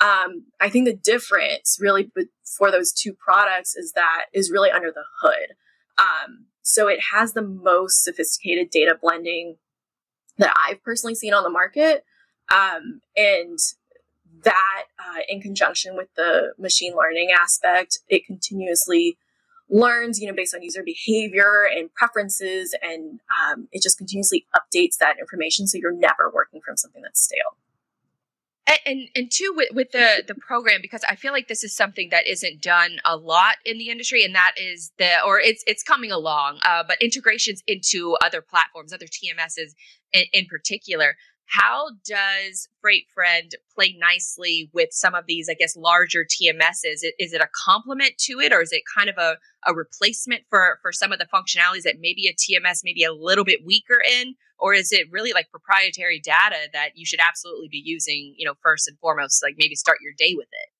Um, 0.00 0.46
I 0.60 0.68
think 0.68 0.86
the 0.86 0.94
difference 0.94 1.78
really 1.80 2.10
for 2.44 2.70
those 2.70 2.92
two 2.92 3.14
products 3.14 3.76
is 3.76 3.92
that 3.92 4.26
is 4.32 4.50
really 4.50 4.70
under 4.70 4.92
the 4.92 5.04
hood. 5.22 5.54
Um, 5.98 6.46
so 6.62 6.88
it 6.88 6.98
has 7.12 7.32
the 7.32 7.42
most 7.42 8.02
sophisticated 8.02 8.70
data 8.70 8.98
blending 9.00 9.56
that 10.38 10.52
I've 10.66 10.82
personally 10.82 11.14
seen 11.14 11.32
on 11.32 11.44
the 11.44 11.50
market. 11.50 12.04
Um, 12.52 13.00
and 13.16 13.58
that, 14.42 14.84
uh, 14.98 15.20
in 15.28 15.40
conjunction 15.40 15.96
with 15.96 16.08
the 16.16 16.52
machine 16.58 16.94
learning 16.94 17.30
aspect, 17.30 18.00
it 18.08 18.26
continuously 18.26 19.16
learns, 19.68 20.20
you 20.20 20.28
know, 20.28 20.34
based 20.34 20.54
on 20.54 20.62
user 20.62 20.82
behavior 20.82 21.68
and 21.70 21.92
preferences, 21.94 22.74
and 22.82 23.20
um, 23.44 23.68
it 23.72 23.82
just 23.82 23.98
continuously 23.98 24.46
updates 24.54 24.98
that 24.98 25.18
information 25.18 25.66
so 25.66 25.78
you're 25.78 25.92
never 25.92 26.30
working 26.32 26.60
from 26.64 26.76
something 26.76 27.02
that's 27.02 27.20
stale. 27.20 27.56
And, 28.68 28.78
and, 28.86 29.08
and 29.14 29.30
two 29.30 29.52
with, 29.56 29.68
with 29.72 29.92
the 29.92 30.24
the 30.26 30.34
program 30.34 30.80
because 30.82 31.02
I 31.08 31.14
feel 31.14 31.32
like 31.32 31.46
this 31.46 31.62
is 31.62 31.74
something 31.74 32.08
that 32.10 32.26
isn't 32.26 32.60
done 32.60 32.98
a 33.04 33.16
lot 33.16 33.56
in 33.64 33.78
the 33.78 33.90
industry, 33.90 34.24
and 34.24 34.34
that 34.34 34.54
is 34.56 34.92
the 34.98 35.20
or 35.24 35.38
it's 35.38 35.62
it's 35.66 35.82
coming 35.82 36.10
along, 36.10 36.58
uh, 36.64 36.82
but 36.86 37.00
integrations 37.00 37.62
into 37.66 38.16
other 38.24 38.42
platforms, 38.42 38.92
other 38.92 39.06
TMSs 39.06 39.74
in, 40.12 40.24
in 40.32 40.46
particular. 40.46 41.16
How 41.48 41.90
does 42.04 42.68
Freight 42.80 43.06
Friend 43.14 43.50
play 43.74 43.96
nicely 43.98 44.68
with 44.72 44.88
some 44.92 45.14
of 45.14 45.26
these, 45.26 45.48
I 45.48 45.54
guess, 45.54 45.76
larger 45.76 46.24
TMSs? 46.24 47.04
Is 47.18 47.32
it 47.32 47.40
a 47.40 47.48
complement 47.64 48.18
to 48.20 48.40
it, 48.40 48.52
or 48.52 48.60
is 48.62 48.72
it 48.72 48.82
kind 48.96 49.08
of 49.08 49.16
a, 49.16 49.36
a 49.66 49.74
replacement 49.74 50.42
for 50.50 50.78
for 50.82 50.92
some 50.92 51.12
of 51.12 51.18
the 51.18 51.26
functionalities 51.26 51.82
that 51.82 51.96
maybe 52.00 52.26
a 52.26 52.34
TMS 52.34 52.80
maybe 52.84 53.04
a 53.04 53.12
little 53.12 53.44
bit 53.44 53.64
weaker 53.64 54.00
in, 54.00 54.34
or 54.58 54.74
is 54.74 54.92
it 54.92 55.06
really 55.10 55.32
like 55.32 55.50
proprietary 55.50 56.20
data 56.20 56.68
that 56.72 56.90
you 56.94 57.06
should 57.06 57.20
absolutely 57.20 57.68
be 57.68 57.82
using, 57.84 58.34
you 58.36 58.46
know, 58.46 58.54
first 58.62 58.88
and 58.88 58.98
foremost, 58.98 59.42
like 59.42 59.54
maybe 59.56 59.76
start 59.76 59.98
your 60.02 60.12
day 60.18 60.34
with 60.36 60.48
it? 60.50 60.70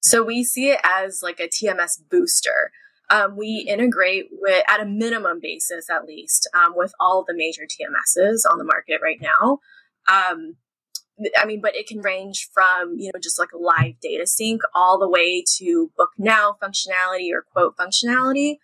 So 0.00 0.22
we 0.22 0.44
see 0.44 0.70
it 0.70 0.80
as 0.82 1.20
like 1.22 1.40
a 1.40 1.48
TMS 1.48 2.00
booster. 2.10 2.72
Um, 3.10 3.36
we 3.36 3.66
integrate 3.68 4.26
with, 4.30 4.62
at 4.68 4.80
a 4.80 4.84
minimum 4.84 5.38
basis 5.40 5.88
at 5.90 6.04
least, 6.04 6.48
um, 6.54 6.74
with 6.76 6.92
all 7.00 7.24
the 7.26 7.34
major 7.34 7.62
TMSs 7.62 8.40
on 8.50 8.58
the 8.58 8.64
market 8.64 9.00
right 9.02 9.20
now. 9.20 9.60
Um, 10.06 10.56
I 11.36 11.46
mean, 11.46 11.60
but 11.60 11.74
it 11.74 11.86
can 11.86 12.00
range 12.00 12.48
from, 12.52 12.96
you 12.98 13.10
know, 13.12 13.20
just 13.20 13.38
like 13.38 13.52
a 13.52 13.58
live 13.58 13.98
data 14.00 14.26
sync 14.26 14.62
all 14.74 14.98
the 14.98 15.08
way 15.08 15.42
to 15.56 15.90
book 15.96 16.10
now 16.16 16.56
functionality 16.62 17.30
or 17.32 17.44
quote 17.50 17.76
functionality. 17.76 18.56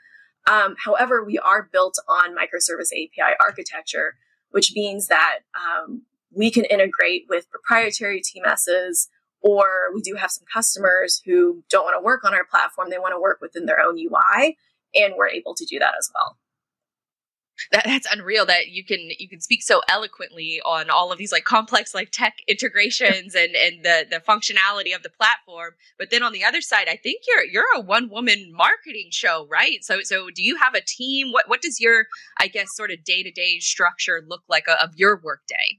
Um, 0.47 0.77
however, 0.85 1.25
we 1.25 1.39
are 1.39 1.69
built 1.73 1.99
on 2.09 2.37
microservice 2.37 2.93
API 2.93 3.35
architecture, 3.41 4.17
which 4.51 4.73
means 4.75 5.09
that 5.09 5.41
um, 5.55 6.03
we 6.31 6.51
can 6.51 6.65
integrate 6.65 7.25
with 7.29 7.51
proprietary 7.51 8.21
TMSs 8.21 9.09
or 9.45 9.93
we 9.95 10.01
do 10.01 10.15
have 10.15 10.31
some 10.31 10.47
customers 10.53 11.21
who 11.25 11.63
don't 11.71 11.85
want 11.85 11.97
to 11.97 12.03
work 12.05 12.25
on 12.25 12.35
our 12.35 12.45
platform. 12.45 12.89
They 12.91 12.99
want 12.99 13.15
to 13.15 13.21
work 13.21 13.41
within 13.41 13.67
their 13.67 13.79
own 13.79 13.99
UI, 13.99 14.57
and 14.95 15.15
we're 15.17 15.29
able 15.29 15.55
to 15.55 15.67
do 15.67 15.79
that 15.79 15.95
as 15.99 16.11
well. 16.13 16.39
That, 17.71 17.85
that's 17.85 18.09
unreal 18.11 18.47
that 18.47 18.69
you 18.69 18.85
can 18.85 18.99
you 19.19 19.29
can 19.29 19.41
speak 19.41 19.63
so 19.63 19.81
eloquently 19.89 20.61
on 20.67 20.91
all 20.91 21.13
of 21.13 21.19
these 21.19 21.31
like 21.31 21.45
complex 21.45 21.95
like 21.95 22.11
tech 22.11 22.35
integrations 22.49 23.37
and 23.37 23.55
and 23.55 23.85
the 23.85 24.07
the 24.11 24.17
functionality 24.17 24.93
of 24.95 25.05
the 25.05 25.09
platform 25.09 25.75
but 25.97 26.11
then 26.11 26.25
on 26.25 26.33
the 26.33 26.43
other 26.43 26.61
side 26.61 26.89
i 26.89 26.97
think 26.97 27.23
you're 27.29 27.45
you're 27.45 27.65
a 27.77 27.81
one 27.81 28.11
woman 28.11 28.51
marketing 28.53 29.09
show 29.13 29.47
right 29.49 29.85
so 29.85 30.01
so 30.03 30.31
do 30.35 30.43
you 30.43 30.57
have 30.57 30.75
a 30.75 30.81
team 30.85 31.31
what 31.31 31.49
what 31.49 31.63
does 31.63 31.79
your 31.79 32.07
i 32.41 32.49
guess 32.49 32.75
sort 32.75 32.91
of 32.91 33.05
day-to-day 33.05 33.61
structure 33.61 34.21
look 34.27 34.43
like 34.49 34.69
uh, 34.69 34.75
of 34.83 34.91
your 34.97 35.21
workday 35.23 35.79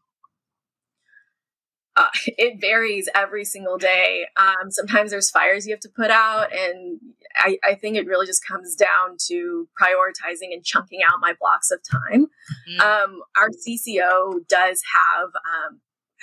uh, 1.95 2.07
it 2.27 2.59
varies 2.59 3.09
every 3.15 3.45
single 3.45 3.77
day. 3.77 4.25
Um, 4.37 4.71
sometimes 4.71 5.11
there's 5.11 5.29
fires 5.29 5.65
you 5.65 5.73
have 5.73 5.79
to 5.81 5.89
put 5.95 6.11
out, 6.11 6.53
and 6.53 6.99
I, 7.37 7.57
I, 7.63 7.75
think 7.75 7.97
it 7.97 8.07
really 8.07 8.25
just 8.25 8.45
comes 8.45 8.75
down 8.75 9.17
to 9.27 9.67
prioritizing 9.81 10.53
and 10.53 10.63
chunking 10.63 11.01
out 11.07 11.19
my 11.19 11.33
blocks 11.39 11.71
of 11.71 11.79
time. 11.89 12.27
Mm-hmm. 12.69 12.81
Um, 12.81 13.21
our 13.37 13.49
CCO 13.49 14.47
does 14.47 14.81
have 14.93 15.29
um, 15.35 15.81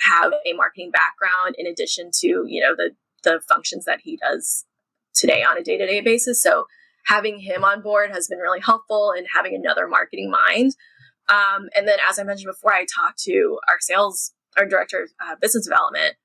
have 0.09 0.33
a 0.45 0.53
marketing 0.53 0.91
background 0.91 1.55
in 1.57 1.67
addition 1.67 2.11
to 2.21 2.43
you 2.47 2.61
know 2.61 2.75
the 2.75 2.91
the 3.23 3.41
functions 3.47 3.85
that 3.85 4.01
he 4.03 4.17
does 4.17 4.65
today 5.15 5.43
on 5.43 5.57
a 5.57 5.63
day 5.63 5.77
to 5.77 5.85
day 5.85 6.01
basis. 6.01 6.41
So 6.41 6.65
having 7.05 7.39
him 7.39 7.63
on 7.63 7.81
board 7.81 8.11
has 8.11 8.27
been 8.27 8.39
really 8.39 8.61
helpful, 8.61 9.13
and 9.15 9.27
having 9.33 9.55
another 9.55 9.87
marketing 9.87 10.29
mind. 10.29 10.75
Um, 11.29 11.69
and 11.73 11.87
then, 11.87 11.99
as 12.09 12.19
I 12.19 12.23
mentioned 12.23 12.51
before, 12.51 12.73
I 12.73 12.85
talked 12.85 13.19
to 13.23 13.57
our 13.69 13.77
sales 13.79 14.33
our 14.57 14.65
director 14.65 15.03
of 15.03 15.09
uh, 15.25 15.35
business 15.41 15.65
development 15.65 16.15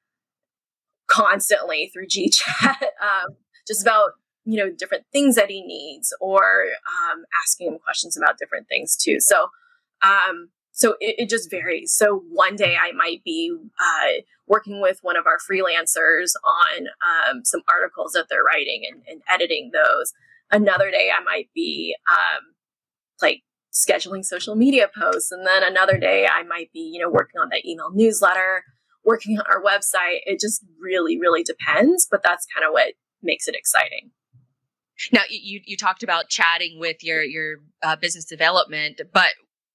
constantly 1.09 1.91
through 1.93 2.07
GChat, 2.07 2.83
um, 3.03 3.37
just 3.67 3.83
about 3.83 4.11
you 4.45 4.57
know 4.57 4.71
different 4.71 5.05
things 5.13 5.35
that 5.35 5.51
he 5.51 5.63
needs, 5.63 6.15
or 6.21 6.67
um, 6.87 7.25
asking 7.45 7.69
him 7.69 7.79
questions 7.79 8.17
about 8.17 8.39
different 8.39 8.69
things 8.69 8.97
too. 8.97 9.17
So, 9.21 9.49
um, 10.03 10.51
so 10.73 10.95
it, 11.01 11.17
it, 11.19 11.29
just 11.29 11.51
varies. 11.51 11.93
So 11.93 12.23
one 12.31 12.57
day 12.57 12.77
I 12.81 12.93
might 12.93 13.25
be 13.25 13.55
uh, 13.81 14.23
working 14.47 14.81
with 14.81 15.01
one 15.03 15.17
of 15.17 15.27
our 15.27 15.39
freelancers 15.39 16.33
on 16.45 16.87
um, 17.03 17.45
some 17.45 17.63
articles 17.69 18.13
that 18.13 18.27
they're 18.31 18.45
writing 18.45 18.83
and, 18.91 19.03
and, 19.09 19.23
editing 19.29 19.73
those. 19.73 20.13
Another 20.51 20.91
day 20.91 21.11
I 21.15 21.23
might 21.23 21.49
be 21.55 21.95
um, 22.09 22.55
like 23.21 23.43
scheduling 23.79 24.25
social 24.25 24.55
media 24.55 24.89
posts. 24.99 25.31
And 25.31 25.47
then 25.47 25.63
another 25.63 25.99
day 25.99 26.27
I 26.27 26.43
might 26.43 26.73
be, 26.73 26.81
you 26.81 27.01
know, 27.01 27.11
working 27.11 27.41
on 27.41 27.49
that 27.51 27.65
email 27.65 27.91
newsletter, 27.93 28.65
working 29.05 29.39
on 29.39 29.45
our 29.49 29.63
website. 29.63 30.21
It 30.25 30.41
just 30.41 30.65
really, 30.81 31.19
really 31.19 31.43
depends. 31.43 32.07
But 32.11 32.23
that's 32.23 32.47
kind 32.55 32.67
of 32.67 32.73
what 32.73 32.95
makes 33.23 33.47
it 33.49 33.55
exciting. 33.55 34.11
Now 35.13 35.23
you 35.31 35.61
you 35.65 35.77
talked 35.77 36.03
about 36.03 36.29
chatting 36.29 36.79
with 36.81 37.05
your 37.05 37.23
your 37.23 37.59
uh, 37.83 37.95
business 37.97 38.25
development, 38.25 39.01
but 39.13 39.31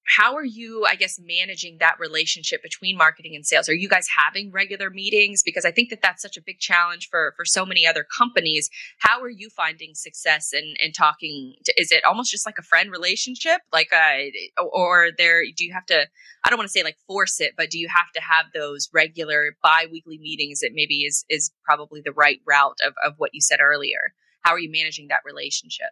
how 0.06 0.34
are 0.34 0.44
you 0.44 0.84
i 0.86 0.94
guess 0.94 1.18
managing 1.18 1.78
that 1.80 1.96
relationship 1.98 2.62
between 2.62 2.96
marketing 2.96 3.34
and 3.34 3.46
sales? 3.46 3.68
Are 3.68 3.74
you 3.74 3.88
guys 3.88 4.08
having 4.16 4.50
regular 4.52 4.90
meetings? 4.90 5.42
Because 5.42 5.64
i 5.64 5.70
think 5.70 5.90
that 5.90 6.02
that's 6.02 6.22
such 6.22 6.36
a 6.36 6.42
big 6.42 6.58
challenge 6.58 7.08
for 7.10 7.32
for 7.36 7.44
so 7.44 7.64
many 7.64 7.86
other 7.86 8.04
companies. 8.16 8.70
How 8.98 9.20
are 9.22 9.30
you 9.30 9.48
finding 9.50 9.94
success 9.94 10.52
in 10.52 10.74
in 10.80 10.92
talking 10.92 11.54
to, 11.64 11.80
is 11.80 11.90
it 11.90 12.04
almost 12.04 12.30
just 12.30 12.46
like 12.46 12.58
a 12.58 12.62
friend 12.62 12.90
relationship? 12.90 13.60
Like 13.72 13.88
uh 13.92 14.58
or 14.58 15.08
there 15.16 15.42
do 15.56 15.64
you 15.64 15.72
have 15.72 15.86
to 15.86 16.06
i 16.44 16.50
don't 16.50 16.58
want 16.58 16.68
to 16.68 16.72
say 16.72 16.82
like 16.82 16.98
force 17.06 17.40
it 17.40 17.52
but 17.56 17.70
do 17.70 17.78
you 17.78 17.88
have 17.88 18.10
to 18.14 18.20
have 18.20 18.46
those 18.54 18.88
regular 18.92 19.56
bi-weekly 19.62 20.18
meetings 20.18 20.60
that 20.60 20.70
maybe 20.74 21.04
is 21.04 21.24
is 21.28 21.50
probably 21.64 22.02
the 22.04 22.12
right 22.12 22.40
route 22.46 22.78
of, 22.86 22.94
of 23.04 23.14
what 23.16 23.30
you 23.32 23.40
said 23.40 23.60
earlier? 23.60 24.12
How 24.42 24.52
are 24.52 24.58
you 24.58 24.70
managing 24.70 25.08
that 25.08 25.20
relationship 25.24 25.88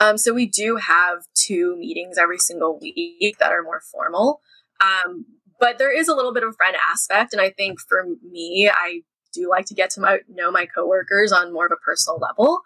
um, 0.00 0.18
so 0.18 0.34
we 0.34 0.46
do 0.46 0.76
have 0.76 1.24
two 1.34 1.76
meetings 1.78 2.18
every 2.18 2.38
single 2.38 2.78
week 2.78 3.38
that 3.38 3.52
are 3.52 3.62
more 3.62 3.80
formal. 3.80 4.40
Um, 4.80 5.24
but 5.58 5.78
there 5.78 5.96
is 5.96 6.08
a 6.08 6.14
little 6.14 6.34
bit 6.34 6.42
of 6.42 6.50
a 6.50 6.52
friend 6.52 6.76
aspect. 6.92 7.32
And 7.32 7.40
I 7.40 7.50
think 7.50 7.80
for 7.80 8.04
me, 8.30 8.70
I 8.72 9.00
do 9.32 9.48
like 9.48 9.66
to 9.66 9.74
get 9.74 9.90
to 9.90 10.00
my, 10.00 10.18
know 10.28 10.50
my 10.50 10.66
coworkers 10.66 11.32
on 11.32 11.52
more 11.52 11.66
of 11.66 11.72
a 11.72 11.76
personal 11.76 12.18
level. 12.18 12.60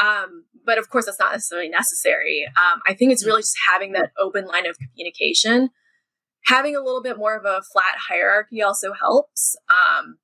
Um, 0.00 0.44
but 0.64 0.78
of 0.78 0.88
course, 0.88 1.06
that's 1.06 1.18
not 1.18 1.32
necessarily 1.32 1.68
necessary. 1.68 2.46
Um, 2.56 2.80
I 2.86 2.94
think 2.94 3.12
it's 3.12 3.26
really 3.26 3.42
just 3.42 3.56
having 3.68 3.92
that 3.92 4.10
open 4.18 4.46
line 4.46 4.66
of 4.66 4.76
communication. 4.78 5.70
Having 6.46 6.76
a 6.76 6.80
little 6.80 7.02
bit 7.02 7.16
more 7.16 7.36
of 7.36 7.44
a 7.44 7.62
flat 7.72 7.96
hierarchy 8.08 8.62
also 8.62 8.92
helps. 8.92 9.54
Um, 9.68 10.16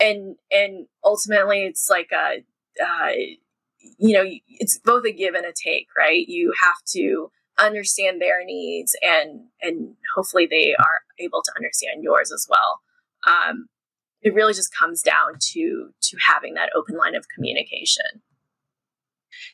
and, 0.00 0.36
and 0.50 0.86
ultimately 1.02 1.64
it's 1.64 1.88
like 1.88 2.10
a, 2.12 2.42
uh, 2.82 3.12
you 3.98 4.14
know, 4.14 4.24
it's 4.48 4.78
both 4.78 5.04
a 5.04 5.12
give 5.12 5.34
and 5.34 5.46
a 5.46 5.52
take, 5.52 5.88
right? 5.96 6.26
You 6.26 6.52
have 6.60 6.76
to 6.94 7.30
understand 7.58 8.20
their 8.20 8.44
needs 8.44 8.96
and 9.00 9.42
and 9.62 9.94
hopefully 10.16 10.46
they 10.50 10.74
are 10.74 11.00
able 11.20 11.42
to 11.42 11.52
understand 11.56 12.02
yours 12.02 12.32
as 12.32 12.46
well. 12.48 12.80
Um, 13.26 13.66
it 14.22 14.34
really 14.34 14.54
just 14.54 14.74
comes 14.74 15.02
down 15.02 15.34
to 15.52 15.90
to 16.02 16.16
having 16.28 16.54
that 16.54 16.70
open 16.76 16.96
line 16.96 17.14
of 17.14 17.26
communication 17.34 18.22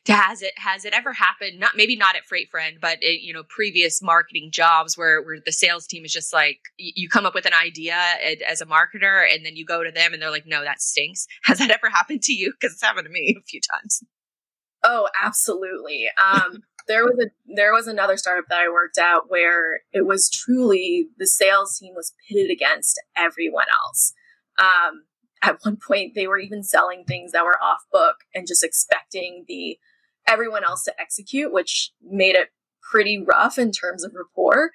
has 0.07 0.41
it 0.41 0.53
has 0.57 0.85
it 0.85 0.93
ever 0.93 1.13
happened 1.13 1.59
not 1.59 1.71
maybe 1.75 1.95
not 1.95 2.15
at 2.15 2.25
freight 2.25 2.49
friend 2.49 2.77
but 2.81 2.97
it, 3.01 3.21
you 3.21 3.33
know 3.33 3.43
previous 3.49 4.01
marketing 4.01 4.49
jobs 4.51 4.97
where 4.97 5.21
where 5.21 5.37
the 5.45 5.51
sales 5.51 5.85
team 5.85 6.05
is 6.05 6.11
just 6.11 6.33
like 6.33 6.59
you 6.77 7.09
come 7.09 7.25
up 7.25 7.33
with 7.33 7.45
an 7.45 7.53
idea 7.53 7.95
as 8.49 8.61
a 8.61 8.65
marketer 8.65 9.23
and 9.31 9.45
then 9.45 9.55
you 9.55 9.65
go 9.65 9.83
to 9.83 9.91
them 9.91 10.13
and 10.13 10.21
they're 10.21 10.31
like 10.31 10.45
no 10.45 10.63
that 10.63 10.81
stinks 10.81 11.27
has 11.43 11.59
that 11.59 11.71
ever 11.71 11.89
happened 11.89 12.21
to 12.21 12.33
you 12.33 12.51
because 12.51 12.73
it's 12.73 12.83
happened 12.83 13.05
to 13.05 13.11
me 13.11 13.35
a 13.37 13.43
few 13.43 13.59
times 13.73 14.03
Oh, 14.83 15.09
absolutely. 15.21 16.07
Um, 16.21 16.63
there 16.87 17.03
was 17.05 17.17
a 17.19 17.29
there 17.55 17.73
was 17.73 17.87
another 17.87 18.17
startup 18.17 18.45
that 18.49 18.59
I 18.59 18.69
worked 18.69 18.97
at 18.97 19.29
where 19.29 19.81
it 19.93 20.05
was 20.05 20.29
truly 20.29 21.07
the 21.17 21.27
sales 21.27 21.77
team 21.77 21.93
was 21.95 22.13
pitted 22.27 22.51
against 22.51 23.01
everyone 23.15 23.67
else. 23.85 24.13
Um, 24.59 25.03
at 25.43 25.57
one 25.63 25.77
point, 25.77 26.13
they 26.13 26.27
were 26.27 26.37
even 26.37 26.63
selling 26.63 27.03
things 27.03 27.31
that 27.31 27.45
were 27.45 27.61
off 27.61 27.81
book 27.91 28.17
and 28.33 28.47
just 28.47 28.63
expecting 28.63 29.45
the 29.47 29.77
everyone 30.27 30.63
else 30.63 30.83
to 30.83 30.93
execute, 30.99 31.51
which 31.51 31.91
made 32.01 32.35
it 32.35 32.49
pretty 32.91 33.23
rough 33.23 33.57
in 33.57 33.71
terms 33.71 34.03
of 34.03 34.13
rapport. 34.13 34.71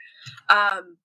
Um, 0.48 0.98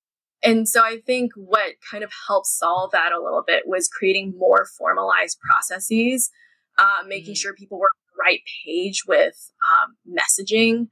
and 0.43 0.67
so 0.67 0.81
I 0.81 0.97
think 1.05 1.33
what 1.35 1.73
kind 1.89 2.03
of 2.03 2.11
helped 2.27 2.47
solve 2.47 2.91
that 2.91 3.11
a 3.11 3.21
little 3.21 3.43
bit 3.45 3.63
was 3.67 3.87
creating 3.87 4.33
more 4.37 4.65
formalized 4.77 5.37
processes, 5.39 6.31
uh, 6.79 7.05
making 7.07 7.35
mm. 7.35 7.37
sure 7.37 7.53
people 7.53 7.79
were 7.79 7.89
right 8.21 8.41
page 8.65 9.03
with 9.07 9.51
um, 9.67 9.95
messaging. 10.07 10.87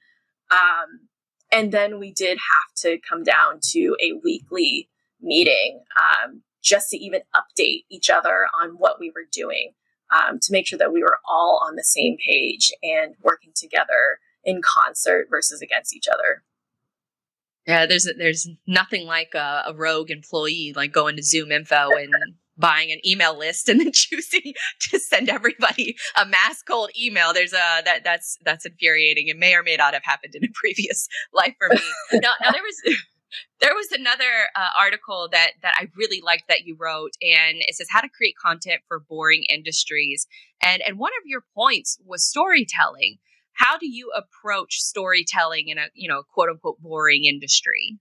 Um, 0.52 1.08
and 1.52 1.72
then 1.72 2.00
we 2.00 2.12
did 2.12 2.38
have 2.38 2.76
to 2.84 2.98
come 3.08 3.24
down 3.24 3.60
to 3.72 3.96
a 4.02 4.13
weekly 4.24 4.89
meeting 5.22 5.82
um, 6.00 6.42
just 6.62 6.89
to 6.92 6.98
even 6.98 7.22
update 7.36 7.86
each 7.89 8.10
other 8.10 8.48
on 8.62 8.72
what 8.72 9.00
we 9.00 9.12
were 9.13 9.26
doing 9.32 9.74
um, 10.12 10.39
to 10.42 10.52
make 10.52 10.68
sure 10.68 10.80
that 10.80 10.94
we 10.94 11.02
were 11.02 11.18
all 11.28 11.62
on 11.65 11.76
the 11.76 11.84
same 11.84 12.18
page 12.26 12.72
and 12.84 13.15
working 13.22 13.52
together 13.56 14.20
in 14.44 14.62
concert 14.62 15.28
versus 15.30 15.62
against 15.62 15.96
each 15.96 16.08
other. 16.08 16.44
Yeah, 17.68 17.86
there's 17.86 18.08
there's 18.18 18.50
nothing 18.65 19.06
like 19.06 19.34
a, 19.36 19.63
a 19.68 19.74
rogue 19.76 20.10
employee 20.10 20.74
like 20.76 20.92
going 20.92 21.18
to 21.18 21.24
Zoom 21.24 21.52
Info 21.52 21.89
and 21.92 22.13
buying 22.60 22.91
an 22.91 23.00
email 23.08 23.38
list 23.38 23.69
and 23.69 23.80
then 23.80 23.91
choosing 23.93 24.54
to 24.82 25.00
send 25.00 25.30
everybody 25.30 25.95
a 26.15 26.26
mass 26.26 26.62
cold 26.62 26.91
email. 27.00 27.34
There's 27.34 27.54
a 27.54 27.82
that 27.86 28.04
that's 28.04 28.38
that's 28.43 28.65
infuriating. 28.65 29.28
It 29.28 29.38
may 29.38 29.56
or 29.56 29.63
may 29.63 29.78
not 29.78 29.93
have 29.93 30.04
happened 30.04 30.36
in 30.36 30.43
a 30.43 30.50
previous 30.54 31.08
life 31.34 31.56
for 31.58 31.69
me. 31.69 31.82
now, 32.13 32.34
now 32.41 32.52
there 32.52 32.62
was 32.62 32.98
there 33.62 33.74
was 33.74 33.91
another 33.91 34.50
uh, 34.56 34.69
article 34.78 35.30
that 35.32 35.52
that 35.62 35.74
I 35.76 35.88
really 35.95 36.22
liked 36.22 36.43
that 36.50 36.65
you 36.65 36.76
wrote, 36.78 37.12
and 37.22 37.58
it 37.60 37.76
says 37.76 37.88
how 37.89 38.02
to 38.02 38.10
create 38.10 38.36
content 38.43 38.82
for 38.88 39.00
boring 39.00 39.45
industries. 39.50 40.28
And 40.62 40.82
and 40.86 41.00
one 41.00 41.12
of 41.19 41.26
your 41.26 41.43
points 41.56 41.98
was 42.06 42.26
storytelling. 42.26 43.17
How 43.54 43.78
do 43.78 43.88
you 43.88 44.12
approach 44.15 44.80
storytelling 44.80 45.67
in 45.67 45.78
a 45.78 45.88
you 45.93 46.10
know 46.10 46.24
quote 46.34 46.50
unquote 46.50 46.80
boring 46.82 47.26
industry? 47.26 48.00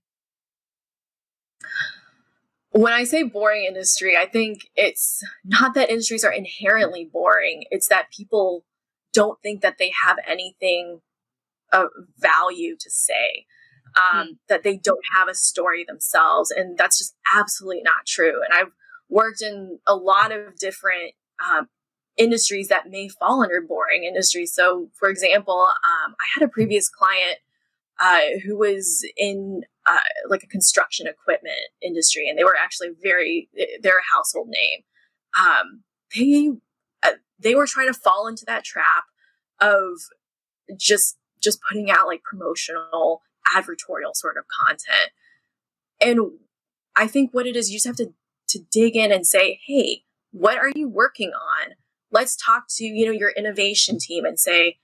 When 2.71 2.93
I 2.93 3.03
say 3.03 3.23
boring 3.23 3.65
industry, 3.65 4.15
I 4.15 4.25
think 4.27 4.69
it's 4.75 5.23
not 5.43 5.73
that 5.73 5.89
industries 5.89 6.23
are 6.23 6.31
inherently 6.31 7.09
boring. 7.11 7.65
It's 7.71 7.87
that 7.87 8.11
people 8.15 8.63
don't 9.13 9.41
think 9.41 9.61
that 9.61 9.77
they 9.79 9.91
have 10.03 10.17
anything 10.27 11.01
of 11.71 11.89
value 12.17 12.75
to 12.79 12.89
say 12.89 13.45
um, 13.97 14.27
mm. 14.27 14.37
that 14.47 14.63
they 14.63 14.77
don't 14.77 15.03
have 15.15 15.27
a 15.27 15.33
story 15.33 15.83
themselves. 15.87 16.51
And 16.51 16.77
that's 16.77 16.97
just 16.97 17.15
absolutely 17.35 17.81
not 17.83 18.05
true. 18.07 18.41
And 18.43 18.53
I've 18.53 18.71
worked 19.09 19.41
in 19.41 19.79
a 19.87 19.95
lot 19.95 20.31
of 20.31 20.57
different 20.57 21.13
um, 21.43 21.67
industries 22.17 22.67
that 22.67 22.89
may 22.89 23.07
fall 23.07 23.41
under 23.41 23.61
boring 23.61 24.03
industries. 24.03 24.53
So, 24.53 24.89
for 24.93 25.09
example, 25.09 25.59
um, 25.59 26.15
I 26.19 26.25
had 26.35 26.43
a 26.43 26.51
previous 26.51 26.89
client 26.89 27.39
uh, 27.99 28.39
who 28.45 28.57
was 28.57 29.05
in 29.17 29.63
uh, 29.89 29.99
like 30.29 30.43
a 30.43 30.47
construction 30.47 31.07
equipment 31.07 31.55
industry, 31.81 32.29
and 32.29 32.37
they 32.37 32.43
were 32.43 32.55
actually 32.61 32.89
very 33.01 33.49
they're 33.81 33.97
a 33.97 34.15
household 34.15 34.49
name. 34.49 34.81
Um, 35.39 35.83
they 36.15 36.51
uh, 37.03 37.17
they 37.39 37.55
were 37.55 37.67
trying 37.67 37.87
to 37.87 37.99
fall 37.99 38.27
into 38.27 38.45
that 38.45 38.63
trap 38.63 39.05
of 39.59 39.93
just 40.77 41.17
just 41.41 41.59
putting 41.67 41.89
out 41.89 42.07
like 42.07 42.21
promotional 42.23 43.21
advertorial 43.47 44.13
sort 44.13 44.37
of 44.37 44.43
content. 44.65 45.11
And 46.01 46.19
I 46.95 47.07
think 47.07 47.33
what 47.33 47.47
it 47.47 47.55
is, 47.55 47.69
you 47.69 47.77
just 47.77 47.87
have 47.87 47.95
to, 47.97 48.13
to 48.49 48.59
dig 48.71 48.95
in 48.95 49.11
and 49.11 49.25
say, 49.25 49.59
hey, 49.65 50.03
what 50.31 50.57
are 50.57 50.71
you 50.75 50.87
working 50.87 51.31
on? 51.31 51.73
Let's 52.11 52.35
talk 52.35 52.65
to, 52.77 52.85
you 52.85 53.05
know, 53.05 53.11
your 53.11 53.31
innovation 53.31 53.97
team 53.99 54.25
and 54.25 54.39
say, 54.39 54.77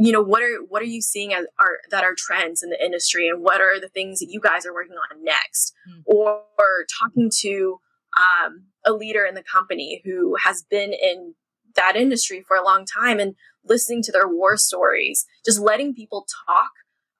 you 0.00 0.12
know, 0.12 0.22
what 0.22 0.42
are 0.42 0.58
what 0.68 0.82
are 0.82 0.86
you 0.86 1.00
seeing 1.00 1.32
as 1.32 1.46
are 1.58 1.78
that 1.90 2.04
are 2.04 2.14
trends 2.16 2.62
in 2.62 2.70
the 2.70 2.84
industry 2.84 3.28
and 3.28 3.42
what 3.42 3.60
are 3.60 3.80
the 3.80 3.88
things 3.88 4.20
that 4.20 4.28
you 4.30 4.40
guys 4.40 4.66
are 4.66 4.74
working 4.74 4.96
on 4.96 5.24
next? 5.24 5.72
Mm. 5.88 6.02
Or, 6.06 6.42
or, 6.58 6.86
talking 7.00 7.30
to 7.40 7.80
um, 8.16 8.64
a 8.84 8.92
leader 8.92 9.24
in 9.24 9.34
the 9.34 9.42
company 9.42 10.02
who 10.04 10.36
has 10.42 10.62
been 10.68 10.92
in 10.92 11.34
that 11.74 11.96
industry 11.96 12.44
for 12.46 12.56
a 12.56 12.64
long 12.64 12.86
time 12.86 13.18
and 13.18 13.34
listening 13.64 14.02
to 14.02 14.12
their 14.12 14.28
war 14.28 14.56
stories, 14.56 15.26
just 15.44 15.60
letting 15.60 15.94
people 15.94 16.26
talk 16.46 16.70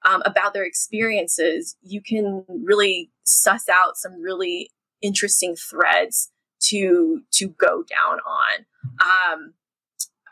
um, 0.05 0.21
about 0.25 0.53
their 0.53 0.65
experiences, 0.65 1.75
you 1.81 2.01
can 2.01 2.45
really 2.47 3.11
suss 3.23 3.67
out 3.69 3.97
some 3.97 4.21
really 4.21 4.71
interesting 5.01 5.55
threads 5.55 6.31
to 6.59 7.21
to 7.33 7.49
go 7.49 7.83
down 7.83 8.19
on. 8.25 8.65
Um, 9.01 9.53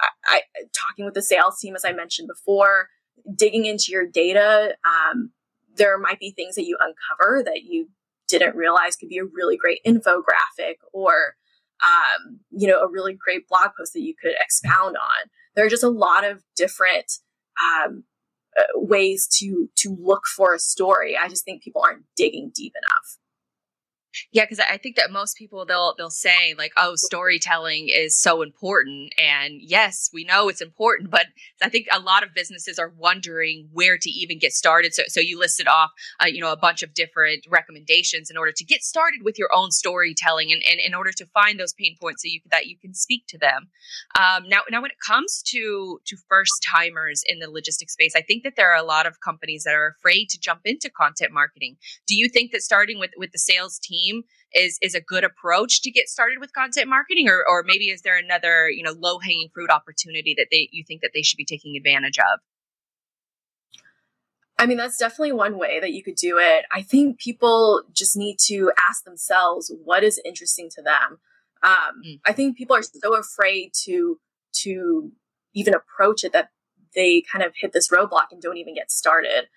I, 0.02 0.38
I, 0.38 0.42
talking 0.74 1.06
with 1.06 1.14
the 1.14 1.22
sales 1.22 1.60
team, 1.60 1.76
as 1.76 1.86
I 1.86 1.92
mentioned 1.92 2.28
before, 2.28 2.90
digging 3.36 3.66
into 3.66 3.92
your 3.92 4.06
data. 4.06 4.76
Um, 4.86 5.32
there 5.76 5.98
might 5.98 6.20
be 6.20 6.32
things 6.32 6.56
that 6.56 6.66
you 6.66 6.78
uncover 6.80 7.44
that 7.44 7.64
you 7.64 7.90
didn't 8.28 8.56
realize 8.56 8.96
could 8.96 9.10
be 9.10 9.18
a 9.18 9.26
really 9.26 9.58
great 9.58 9.82
infographic 9.86 10.76
or 10.94 11.36
um, 11.84 12.40
you 12.52 12.68
know 12.68 12.80
a 12.80 12.90
really 12.90 13.14
great 13.14 13.48
blog 13.48 13.72
post 13.78 13.94
that 13.94 14.02
you 14.02 14.16
could 14.20 14.34
expound 14.40 14.96
on. 14.98 15.30
There 15.56 15.66
are 15.66 15.70
just 15.70 15.84
a 15.84 15.90
lot 15.90 16.24
of 16.24 16.44
different 16.56 17.20
um, 17.62 18.04
uh, 18.58 18.64
ways 18.76 19.28
to 19.40 19.70
to 19.78 19.98
look 20.00 20.26
for 20.26 20.54
a 20.54 20.60
story. 20.60 21.18
I 21.18 21.28
just 21.28 21.44
think 21.44 21.64
people 21.64 21.84
aren't 21.86 22.06
digging 22.16 22.52
deep 22.54 22.74
enough. 22.82 23.18
Yeah, 24.32 24.44
because 24.44 24.60
I 24.60 24.78
think 24.78 24.96
that 24.96 25.12
most 25.12 25.38
people 25.38 25.66
they'll 25.66 25.94
they'll 25.98 26.10
say 26.10 26.54
like, 26.58 26.72
"Oh, 26.78 26.94
storytelling 26.96 27.90
is 27.90 28.20
so 28.20 28.42
important," 28.42 29.14
and 29.18 29.56
yes, 29.62 30.10
we 30.14 30.24
know 30.24 30.50
it's 30.50 30.62
important, 30.62 31.10
but 31.10 31.28
I 31.62 31.70
think 31.70 31.88
a 31.92 32.00
lot 32.00 32.24
of 32.24 32.34
businesses 32.34 32.80
are 32.80 32.94
wondering 32.98 33.70
where 33.72 33.98
to 33.98 34.10
even 34.10 34.40
get 34.40 34.54
started. 34.54 34.94
So, 34.94 35.04
so 35.08 35.20
you 35.20 35.40
listed 35.40 35.68
off, 35.68 35.92
uh, 36.22 36.28
you 36.28 36.42
know, 36.42 36.52
a 36.52 36.58
bunch 36.58 36.84
of 36.84 36.94
different 36.94 37.46
recommendations 37.50 38.30
in 38.30 38.38
order 38.38 38.52
to 38.56 38.64
get 38.64 38.84
started 38.84 39.22
with 39.24 39.38
your 39.38 39.50
own 39.54 39.72
storytelling, 39.72 40.52
and, 40.52 40.62
and 40.70 40.80
in 40.80 40.94
order 40.94 41.12
to 41.12 41.26
find 41.28 41.60
those 41.60 41.74
pain 41.74 41.96
points 42.00 42.24
so 42.24 42.30
you 42.30 42.42
that 42.52 42.68
you 42.68 42.78
can 42.78 42.94
speak 42.94 43.24
to 43.28 43.38
them. 43.38 43.70
Um, 44.18 44.48
now, 44.48 44.62
now 44.70 44.82
when 44.82 44.92
it 44.92 44.98
comes 45.06 45.42
to 45.48 46.00
to 46.06 46.18
first 46.30 46.54
timers 46.66 47.24
in 47.28 47.40
the 47.40 47.50
logistics 47.50 47.94
space, 47.94 48.14
I 48.16 48.22
think 48.22 48.44
that 48.44 48.54
there 48.56 48.72
are 48.72 48.78
a 48.78 48.84
lot 48.84 49.06
of 49.06 49.20
companies 49.20 49.64
that 49.64 49.74
are 49.74 49.96
afraid 49.98 50.30
to 50.30 50.40
jump 50.40 50.62
into 50.66 50.90
content 50.90 51.32
marketing. 51.32 51.78
Do 52.08 52.16
you 52.16 52.30
think 52.30 52.52
that 52.52 52.62
starting 52.62 53.00
with 53.00 53.12
with 53.18 53.32
the 53.32 53.40
sales 53.40 53.80
team 53.80 54.05
team 54.06 54.24
is 54.54 54.78
is 54.82 54.96
a 54.96 55.02
good 55.02 55.24
approach 55.24 55.82
to 55.82 55.92
get 55.92 56.10
started 56.10 56.40
with 56.40 56.54
content 56.54 56.88
marketing 56.88 57.28
or 57.28 57.44
or 57.48 57.64
maybe 57.66 57.86
is 57.86 58.02
there 58.02 58.18
another 58.18 58.70
you 58.70 58.84
know 58.84 58.94
low 58.98 59.20
hanging 59.20 59.50
fruit 59.54 59.70
opportunity 59.70 60.34
that 60.38 60.48
they 60.52 60.70
you 60.72 60.84
think 60.88 61.02
that 61.02 61.12
they 61.14 61.22
should 61.22 61.38
be 61.38 61.46
taking 61.46 61.76
advantage 61.76 62.18
of 62.20 62.40
I 64.58 64.68
mean, 64.68 64.78
that's 64.78 64.98
definitely 64.98 65.34
one 65.34 65.58
way 65.58 65.82
that 65.82 65.92
you 65.92 66.02
could 66.02 66.16
do 66.16 66.38
it. 66.38 66.64
I 66.72 66.82
think 66.82 67.20
people 67.20 67.84
just 67.94 68.16
need 68.16 68.38
to 68.46 68.72
ask 68.80 69.04
themselves 69.04 69.70
what 69.84 70.02
is 70.02 70.22
interesting 70.24 70.70
to 70.76 70.82
them. 70.82 71.20
Um, 71.62 72.02
mm. 72.06 72.20
I 72.26 72.32
think 72.32 72.56
people 72.56 72.76
are 72.76 72.82
so 72.82 73.18
afraid 73.18 73.72
to 73.84 74.18
to 74.64 75.12
even 75.54 75.74
approach 75.74 76.24
it 76.24 76.32
that 76.32 76.52
they 76.96 77.22
kind 77.30 77.44
of 77.44 77.54
hit 77.56 77.74
this 77.74 77.90
roadblock 77.90 78.28
and 78.32 78.42
don't 78.42 78.58
even 78.58 78.76
get 78.76 78.92
started. 78.92 79.48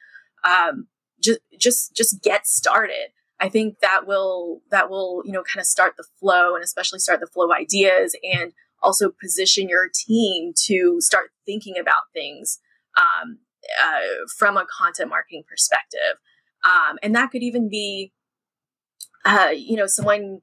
Um, 0.42 0.88
just 1.22 1.40
just 1.58 1.94
just 1.94 2.22
get 2.22 2.46
started. 2.46 3.10
I 3.40 3.48
think 3.48 3.80
that 3.80 4.06
will 4.06 4.62
that 4.70 4.90
will 4.90 5.22
you 5.24 5.32
know 5.32 5.42
kind 5.42 5.60
of 5.60 5.66
start 5.66 5.94
the 5.96 6.04
flow 6.18 6.54
and 6.54 6.64
especially 6.64 6.98
start 6.98 7.20
the 7.20 7.26
flow 7.26 7.46
of 7.46 7.56
ideas 7.56 8.16
and 8.22 8.52
also 8.82 9.10
position 9.10 9.68
your 9.68 9.88
team 9.92 10.52
to 10.66 11.00
start 11.00 11.30
thinking 11.44 11.78
about 11.78 12.02
things 12.12 12.58
um, 12.96 13.38
uh, 13.82 14.26
from 14.36 14.56
a 14.56 14.66
content 14.66 15.10
marketing 15.10 15.44
perspective, 15.48 16.18
um, 16.64 16.96
and 17.02 17.14
that 17.14 17.30
could 17.30 17.42
even 17.42 17.68
be 17.68 18.12
uh, 19.24 19.50
you 19.54 19.76
know 19.76 19.86
someone 19.86 20.40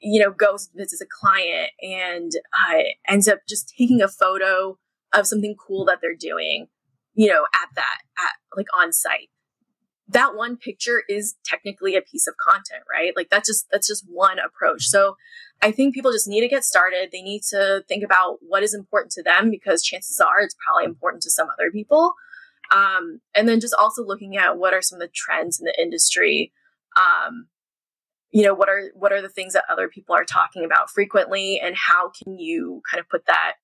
you 0.00 0.20
know 0.20 0.30
goes 0.30 0.68
visits 0.74 1.00
a 1.00 1.06
client 1.20 1.70
and 1.80 2.32
uh, 2.52 2.82
ends 3.08 3.28
up 3.28 3.38
just 3.48 3.72
taking 3.76 4.02
a 4.02 4.08
photo 4.08 4.78
of 5.12 5.26
something 5.26 5.56
cool 5.56 5.84
that 5.84 5.98
they're 6.00 6.14
doing 6.14 6.68
you 7.14 7.28
know 7.28 7.46
at 7.54 7.68
that 7.74 7.98
at 8.18 8.32
like 8.56 8.66
on 8.78 8.92
site 8.92 9.30
that 10.12 10.34
one 10.34 10.56
picture 10.56 11.02
is 11.08 11.36
technically 11.44 11.94
a 11.96 12.02
piece 12.02 12.26
of 12.26 12.34
content, 12.36 12.82
right? 12.90 13.12
Like 13.14 13.30
that's 13.30 13.48
just 13.48 13.66
that's 13.70 13.86
just 13.86 14.04
one 14.08 14.38
approach. 14.38 14.86
So 14.86 15.16
I 15.62 15.70
think 15.72 15.94
people 15.94 16.12
just 16.12 16.28
need 16.28 16.40
to 16.40 16.48
get 16.48 16.64
started. 16.64 17.10
They 17.12 17.22
need 17.22 17.42
to 17.50 17.84
think 17.88 18.02
about 18.02 18.38
what 18.40 18.62
is 18.62 18.74
important 18.74 19.12
to 19.12 19.22
them 19.22 19.50
because 19.50 19.82
chances 19.82 20.20
are 20.20 20.40
it's 20.40 20.56
probably 20.64 20.86
important 20.86 21.22
to 21.22 21.30
some 21.30 21.48
other 21.48 21.70
people. 21.70 22.14
Um, 22.72 23.20
and 23.34 23.48
then 23.48 23.60
just 23.60 23.74
also 23.74 24.04
looking 24.04 24.36
at 24.36 24.58
what 24.58 24.74
are 24.74 24.82
some 24.82 24.96
of 24.96 25.00
the 25.00 25.12
trends 25.14 25.60
in 25.60 25.64
the 25.64 25.80
industry. 25.80 26.52
Um, 26.96 27.46
you 28.30 28.44
know, 28.44 28.54
what 28.54 28.68
are 28.68 28.90
what 28.94 29.12
are 29.12 29.22
the 29.22 29.28
things 29.28 29.52
that 29.54 29.64
other 29.70 29.88
people 29.88 30.14
are 30.14 30.24
talking 30.24 30.64
about 30.64 30.90
frequently, 30.90 31.60
and 31.60 31.76
how 31.76 32.10
can 32.10 32.38
you 32.38 32.80
kind 32.90 33.00
of 33.00 33.08
put 33.08 33.26
that 33.26 33.54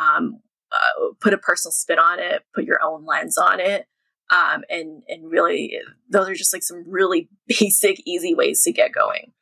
um, 0.00 0.40
uh, 0.72 1.12
put 1.20 1.34
a 1.34 1.38
personal 1.38 1.72
spin 1.72 1.98
on 1.98 2.18
it, 2.18 2.42
put 2.54 2.64
your 2.64 2.82
own 2.82 3.04
lens 3.04 3.36
on 3.36 3.60
it, 3.60 3.86
um, 4.30 4.62
and 4.68 5.02
and 5.08 5.30
really 5.30 5.78
those 6.10 6.28
are 6.28 6.34
just 6.34 6.52
like 6.52 6.62
some 6.62 6.84
really 6.86 7.28
basic 7.46 8.00
easy 8.06 8.34
ways 8.34 8.62
to 8.62 8.72
get 8.72 8.92
going 8.92 9.32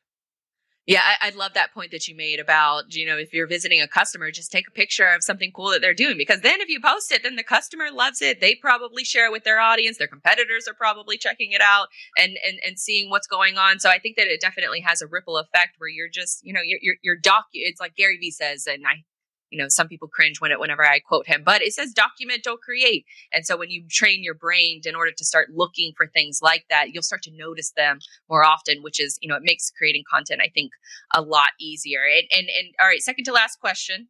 Yeah, 0.84 1.02
I, 1.04 1.28
I, 1.28 1.30
love 1.30 1.54
that 1.54 1.72
point 1.72 1.92
that 1.92 2.08
you 2.08 2.16
made 2.16 2.40
about, 2.40 2.92
you 2.92 3.06
know, 3.06 3.16
if 3.16 3.32
you're 3.32 3.46
visiting 3.46 3.80
a 3.80 3.86
customer, 3.86 4.32
just 4.32 4.50
take 4.50 4.66
a 4.66 4.72
picture 4.72 5.06
of 5.06 5.22
something 5.22 5.52
cool 5.54 5.70
that 5.70 5.80
they're 5.80 5.94
doing 5.94 6.16
because 6.18 6.40
then 6.40 6.60
if 6.60 6.68
you 6.68 6.80
post 6.80 7.12
it, 7.12 7.22
then 7.22 7.36
the 7.36 7.44
customer 7.44 7.86
loves 7.92 8.20
it. 8.20 8.40
They 8.40 8.56
probably 8.56 9.04
share 9.04 9.26
it 9.26 9.32
with 9.32 9.44
their 9.44 9.60
audience. 9.60 9.98
Their 9.98 10.08
competitors 10.08 10.66
are 10.66 10.74
probably 10.74 11.16
checking 11.16 11.52
it 11.52 11.60
out 11.60 11.86
and, 12.18 12.36
and, 12.44 12.58
and 12.66 12.80
seeing 12.80 13.10
what's 13.10 13.28
going 13.28 13.56
on. 13.56 13.78
So 13.78 13.90
I 13.90 14.00
think 14.00 14.16
that 14.16 14.26
it 14.26 14.40
definitely 14.40 14.80
has 14.80 15.00
a 15.00 15.06
ripple 15.06 15.38
effect 15.38 15.76
where 15.78 15.88
you're 15.88 16.10
just, 16.12 16.44
you 16.44 16.52
know, 16.52 16.62
you're, 16.64 16.80
you're, 16.82 16.96
you're 17.02 17.16
doc, 17.16 17.44
it's 17.52 17.80
like 17.80 17.94
Gary 17.94 18.18
Vee 18.18 18.32
says, 18.32 18.66
and 18.66 18.84
I 18.84 19.04
you 19.52 19.58
know, 19.58 19.68
some 19.68 19.86
people 19.86 20.08
cringe 20.08 20.40
when 20.40 20.50
it, 20.50 20.58
whenever 20.58 20.84
I 20.84 20.98
quote 20.98 21.26
him, 21.26 21.42
but 21.44 21.62
it 21.62 21.74
says 21.74 21.92
document, 21.92 22.42
don't 22.42 22.60
create. 22.60 23.04
And 23.32 23.44
so 23.44 23.56
when 23.56 23.70
you 23.70 23.84
train 23.88 24.24
your 24.24 24.34
brain 24.34 24.80
in 24.84 24.94
order 24.94 25.12
to 25.16 25.24
start 25.24 25.50
looking 25.54 25.92
for 25.96 26.06
things 26.06 26.40
like 26.42 26.64
that, 26.70 26.92
you'll 26.92 27.02
start 27.02 27.22
to 27.24 27.36
notice 27.36 27.72
them 27.76 27.98
more 28.28 28.44
often, 28.44 28.82
which 28.82 28.98
is, 28.98 29.18
you 29.20 29.28
know, 29.28 29.36
it 29.36 29.42
makes 29.44 29.70
creating 29.70 30.04
content, 30.10 30.40
I 30.42 30.48
think, 30.48 30.72
a 31.14 31.20
lot 31.20 31.50
easier. 31.60 32.00
And, 32.04 32.26
and, 32.34 32.48
and 32.48 32.74
all 32.80 32.86
right, 32.86 33.02
second 33.02 33.24
to 33.24 33.32
last 33.32 33.60
question. 33.60 34.08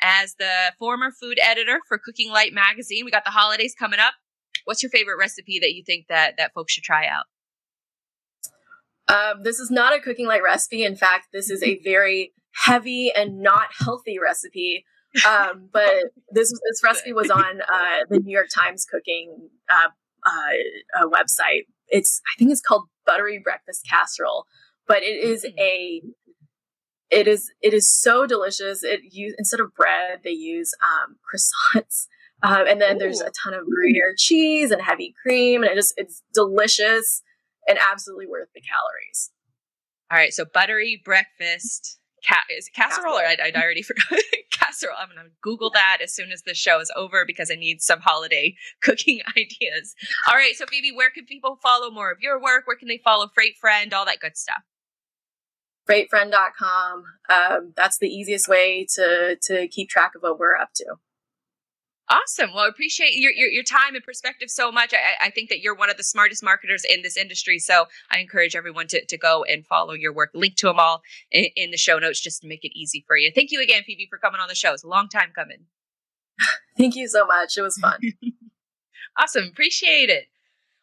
As 0.00 0.34
the 0.34 0.72
former 0.80 1.12
food 1.12 1.38
editor 1.40 1.78
for 1.86 1.96
Cooking 1.96 2.32
Light 2.32 2.52
magazine, 2.52 3.04
we 3.04 3.12
got 3.12 3.24
the 3.24 3.30
holidays 3.30 3.74
coming 3.78 4.00
up. 4.00 4.14
What's 4.64 4.82
your 4.82 4.90
favorite 4.90 5.16
recipe 5.16 5.60
that 5.60 5.74
you 5.74 5.84
think 5.84 6.08
that, 6.08 6.36
that 6.38 6.52
folks 6.54 6.72
should 6.72 6.82
try 6.82 7.06
out? 7.06 7.26
Um, 9.08 9.42
this 9.42 9.58
is 9.58 9.70
not 9.70 9.94
a 9.94 10.00
cooking 10.00 10.26
light 10.26 10.42
recipe. 10.42 10.84
In 10.84 10.96
fact, 10.96 11.28
this 11.32 11.50
is 11.50 11.62
a 11.62 11.78
very 11.84 12.32
heavy 12.54 13.12
and 13.14 13.40
not 13.40 13.68
healthy 13.78 14.18
recipe. 14.18 14.84
Um, 15.26 15.68
but 15.72 15.90
this 16.30 16.50
this 16.50 16.82
recipe 16.84 17.12
was 17.12 17.30
on 17.30 17.60
uh, 17.62 18.04
the 18.08 18.20
New 18.20 18.32
York 18.32 18.48
Times 18.54 18.84
cooking 18.84 19.48
uh, 19.70 19.88
uh, 20.26 21.06
website. 21.08 21.66
It's 21.88 22.20
I 22.26 22.38
think 22.38 22.50
it's 22.50 22.62
called 22.62 22.84
buttery 23.06 23.40
breakfast 23.42 23.86
casserole, 23.88 24.46
but 24.86 25.02
it 25.02 25.24
is 25.24 25.44
mm. 25.44 25.58
a 25.58 26.02
it 27.10 27.28
is 27.28 27.50
it 27.60 27.74
is 27.74 27.92
so 27.92 28.26
delicious. 28.26 28.82
It 28.82 29.00
use 29.10 29.34
instead 29.38 29.60
of 29.60 29.74
bread 29.74 30.20
they 30.24 30.30
use 30.30 30.72
um, 30.82 31.16
croissants. 31.22 32.06
Um, 32.44 32.66
and 32.66 32.80
then 32.80 32.96
Ooh. 32.96 32.98
there's 32.98 33.20
a 33.20 33.30
ton 33.30 33.54
of 33.54 33.64
Gruyere 33.66 34.14
cheese 34.16 34.72
and 34.72 34.82
heavy 34.82 35.14
cream, 35.22 35.62
and 35.62 35.70
it 35.70 35.76
just 35.76 35.94
it's 35.96 36.22
delicious 36.34 37.22
and 37.68 37.78
absolutely 37.78 38.26
worth 38.26 38.48
the 38.52 38.60
calories. 38.60 39.30
All 40.10 40.18
right, 40.18 40.32
so 40.32 40.44
buttery 40.44 41.00
breakfast 41.04 42.00
Ca- 42.26 42.44
is 42.56 42.68
it 42.68 42.74
casserole, 42.74 43.14
casserole. 43.16 43.18
or 43.18 43.44
I, 43.44 43.50
I 43.54 43.62
already 43.62 43.82
forgot 43.90 44.06
casserole. 44.52 44.96
I'm 44.98 45.08
gonna 45.08 45.28
Google 45.42 45.70
that 45.74 45.98
as 46.02 46.14
soon 46.14 46.30
as 46.32 46.42
the 46.42 46.54
show 46.54 46.80
is 46.80 46.92
over 46.96 47.24
because 47.26 47.50
I 47.50 47.54
need 47.56 47.82
some 47.82 48.00
holiday 48.00 48.54
cooking 48.82 49.20
ideas. 49.36 49.94
All 50.28 50.34
right, 50.36 50.54
so 50.54 50.66
Phoebe, 50.66 50.92
where 50.94 51.10
can 51.10 51.24
people 51.26 51.58
follow 51.62 51.90
more 51.90 52.10
of 52.10 52.18
your 52.20 52.40
work? 52.40 52.66
Where 52.66 52.76
can 52.76 52.88
they 52.88 53.00
follow 53.04 53.28
Freight 53.34 53.56
Friend? 53.60 53.92
All 53.92 54.04
that 54.06 54.20
good 54.20 54.36
stuff. 54.36 54.62
Freightfriend.com. 55.88 57.04
Um, 57.28 57.72
that's 57.76 57.98
the 57.98 58.06
easiest 58.08 58.48
way 58.48 58.86
to 58.94 59.36
to 59.42 59.66
keep 59.68 59.88
track 59.88 60.12
of 60.14 60.22
what 60.22 60.38
we're 60.38 60.56
up 60.56 60.70
to. 60.76 60.84
Awesome. 62.12 62.52
Well, 62.52 62.64
I 62.64 62.68
appreciate 62.68 63.14
your, 63.14 63.32
your, 63.32 63.48
your, 63.48 63.62
time 63.62 63.94
and 63.94 64.04
perspective 64.04 64.50
so 64.50 64.70
much. 64.70 64.92
I, 64.92 65.28
I, 65.28 65.30
think 65.30 65.48
that 65.48 65.60
you're 65.60 65.74
one 65.74 65.88
of 65.88 65.96
the 65.96 66.02
smartest 66.02 66.44
marketers 66.44 66.84
in 66.84 67.00
this 67.00 67.16
industry. 67.16 67.58
So 67.58 67.86
I 68.10 68.18
encourage 68.18 68.54
everyone 68.54 68.86
to, 68.88 69.02
to 69.06 69.16
go 69.16 69.44
and 69.44 69.66
follow 69.66 69.94
your 69.94 70.12
work. 70.12 70.28
Link 70.34 70.56
to 70.56 70.66
them 70.66 70.78
all 70.78 71.00
in, 71.30 71.46
in 71.56 71.70
the 71.70 71.78
show 71.78 71.98
notes 71.98 72.20
just 72.20 72.42
to 72.42 72.48
make 72.48 72.64
it 72.64 72.78
easy 72.78 73.02
for 73.06 73.16
you. 73.16 73.32
Thank 73.34 73.50
you 73.50 73.62
again, 73.62 73.82
Phoebe, 73.86 74.08
for 74.10 74.18
coming 74.18 74.42
on 74.42 74.48
the 74.48 74.54
show. 74.54 74.74
It's 74.74 74.84
a 74.84 74.88
long 74.88 75.08
time 75.08 75.32
coming. 75.34 75.64
Thank 76.76 76.96
you 76.96 77.08
so 77.08 77.24
much. 77.24 77.56
It 77.56 77.62
was 77.62 77.78
fun. 77.78 77.98
awesome. 79.18 79.44
Appreciate 79.50 80.10
it. 80.10 80.24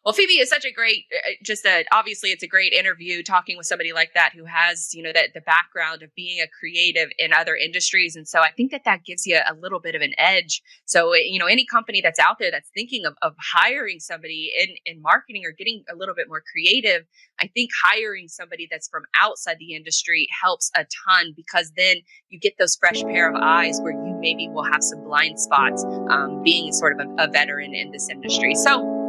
Well, 0.04 0.14
Phoebe 0.14 0.34
is 0.34 0.48
such 0.48 0.64
a 0.64 0.72
great, 0.72 1.04
uh, 1.12 1.30
uh, 1.30 1.32
just 1.44 1.66
a, 1.66 1.84
obviously 1.92 2.30
it's 2.30 2.42
a 2.42 2.46
great 2.46 2.72
interview 2.72 3.22
talking 3.22 3.58
with 3.58 3.66
somebody 3.66 3.92
like 3.92 4.12
that 4.14 4.32
who 4.34 4.46
has, 4.46 4.94
you 4.94 5.02
know, 5.02 5.12
that 5.12 5.34
the 5.34 5.42
background 5.42 6.02
of 6.02 6.14
being 6.14 6.40
a 6.40 6.48
creative 6.58 7.10
in 7.18 7.34
other 7.34 7.54
industries. 7.54 8.16
And 8.16 8.26
so 8.26 8.40
I 8.40 8.50
think 8.50 8.70
that 8.70 8.84
that 8.86 9.04
gives 9.04 9.26
you 9.26 9.36
a 9.36 9.54
little 9.54 9.78
bit 9.78 9.94
of 9.94 10.00
an 10.00 10.14
edge. 10.16 10.62
So, 10.86 11.14
you 11.14 11.38
know, 11.38 11.44
any 11.44 11.66
company 11.66 12.00
that's 12.00 12.18
out 12.18 12.38
there 12.38 12.50
that's 12.50 12.70
thinking 12.74 13.04
of, 13.04 13.14
of 13.20 13.34
hiring 13.52 14.00
somebody 14.00 14.50
in, 14.58 14.70
in 14.86 15.02
marketing 15.02 15.42
or 15.44 15.52
getting 15.52 15.84
a 15.92 15.96
little 15.96 16.14
bit 16.14 16.28
more 16.28 16.42
creative, 16.50 17.02
I 17.38 17.48
think 17.48 17.68
hiring 17.84 18.28
somebody 18.28 18.68
that's 18.70 18.88
from 18.88 19.02
outside 19.20 19.56
the 19.58 19.74
industry 19.74 20.28
helps 20.42 20.70
a 20.74 20.86
ton 21.06 21.34
because 21.36 21.72
then 21.76 21.96
you 22.30 22.40
get 22.40 22.54
those 22.58 22.74
fresh 22.74 23.02
pair 23.02 23.28
of 23.28 23.36
eyes 23.38 23.78
where 23.82 23.92
you 23.92 24.16
maybe 24.18 24.48
will 24.48 24.64
have 24.64 24.82
some 24.82 25.04
blind 25.04 25.38
spots 25.38 25.84
um, 26.08 26.42
being 26.42 26.72
sort 26.72 26.98
of 26.98 27.06
a, 27.06 27.24
a 27.24 27.28
veteran 27.30 27.74
in 27.74 27.90
this 27.90 28.08
industry. 28.08 28.54
So, 28.54 28.99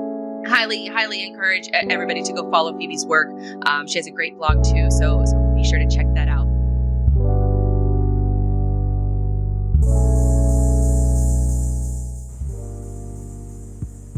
highly, 0.48 0.88
highly 0.88 1.26
encourage 1.26 1.70
everybody 1.74 2.24
to 2.24 2.34
go 2.34 2.50
follow 2.50 2.78
Phoebe's 2.78 3.06
work. 3.06 3.30
Um, 3.66 3.88
she 3.88 3.98
has 3.98 4.08
a 4.08 4.12
great 4.12 4.38
blog 4.38 4.64
too, 4.64 4.90
so, 4.92 5.24
so 5.26 5.54
be 5.56 5.64
sure 5.64 5.80
to 5.80 5.88
check 5.88 6.08
that 6.16 6.28
out. 6.28 6.48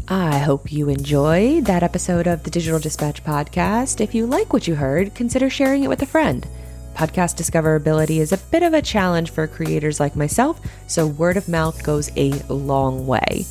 I 0.06 0.36
hope 0.36 0.70
you 0.70 0.90
enjoyed 0.90 1.64
that 1.64 1.82
episode 1.82 2.26
of 2.26 2.42
the 2.42 2.50
Digital 2.50 2.78
Dispatch 2.78 3.24
podcast. 3.24 4.02
If 4.02 4.14
you 4.14 4.26
like 4.26 4.52
what 4.52 4.68
you 4.68 4.74
heard, 4.74 5.14
consider 5.14 5.48
sharing 5.48 5.82
it 5.82 5.88
with 5.88 6.02
a 6.02 6.06
friend. 6.06 6.46
Podcast 6.94 7.36
discoverability 7.36 8.18
is 8.18 8.30
a 8.30 8.36
bit 8.36 8.62
of 8.62 8.74
a 8.74 8.82
challenge 8.82 9.30
for 9.30 9.46
creators 9.46 10.00
like 10.00 10.14
myself, 10.14 10.60
so 10.86 11.06
word 11.06 11.38
of 11.38 11.48
mouth 11.48 11.82
goes 11.82 12.10
a 12.16 12.32
long 12.52 13.06
way. 13.06 13.46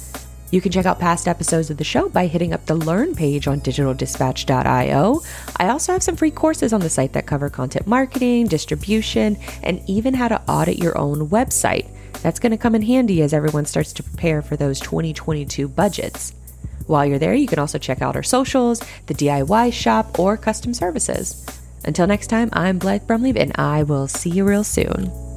You 0.54 0.62
can 0.62 0.72
check 0.72 0.86
out 0.86 1.00
past 1.00 1.28
episodes 1.28 1.72
of 1.72 1.78
the 1.78 1.84
show 1.84 2.10
by 2.10 2.28
hitting 2.28 2.54
up 2.54 2.68
the 2.68 2.76
Learn 2.76 3.16
page 3.16 3.48
on 3.48 3.60
digitaldispatch.io. 3.60 5.22
I 5.58 5.70
also 5.70 5.94
have 5.94 6.04
some 6.04 6.16
free 6.16 6.30
courses 6.30 6.74
on 6.74 6.82
the 6.82 6.92
site 6.92 7.14
that 7.14 7.26
cover 7.26 7.50
content 7.50 7.88
marketing, 7.88 8.46
distribution, 8.46 9.40
and 9.64 9.82
even 9.88 10.14
how 10.14 10.28
to 10.28 10.40
audit 10.48 10.78
your 10.78 10.96
own 10.96 11.30
website. 11.30 11.90
That's 12.22 12.40
going 12.40 12.52
to 12.52 12.58
come 12.60 12.76
in 12.76 12.84
handy 12.84 13.24
as 13.24 13.34
everyone 13.34 13.66
starts 13.66 13.94
to 13.94 14.04
prepare 14.04 14.44
for 14.44 14.56
those 14.56 14.80
2022 14.80 15.68
budgets. 15.70 16.36
While 16.86 17.08
you're 17.08 17.18
there, 17.18 17.34
you 17.34 17.48
can 17.48 17.58
also 17.58 17.80
check 17.80 18.04
out 18.04 18.16
our 18.16 18.22
socials, 18.22 18.80
the 19.08 19.16
DIY 19.16 19.74
shop, 19.74 20.20
or 20.20 20.38
custom 20.38 20.76
services. 20.76 21.44
Until 21.84 22.06
next 22.06 22.28
time, 22.28 22.50
I'm 22.54 22.78
Blythe 22.78 23.08
Brumleve, 23.08 23.40
and 23.40 23.54
I 23.56 23.82
will 23.82 24.08
see 24.08 24.30
you 24.30 24.46
real 24.46 24.64
soon. 24.64 25.33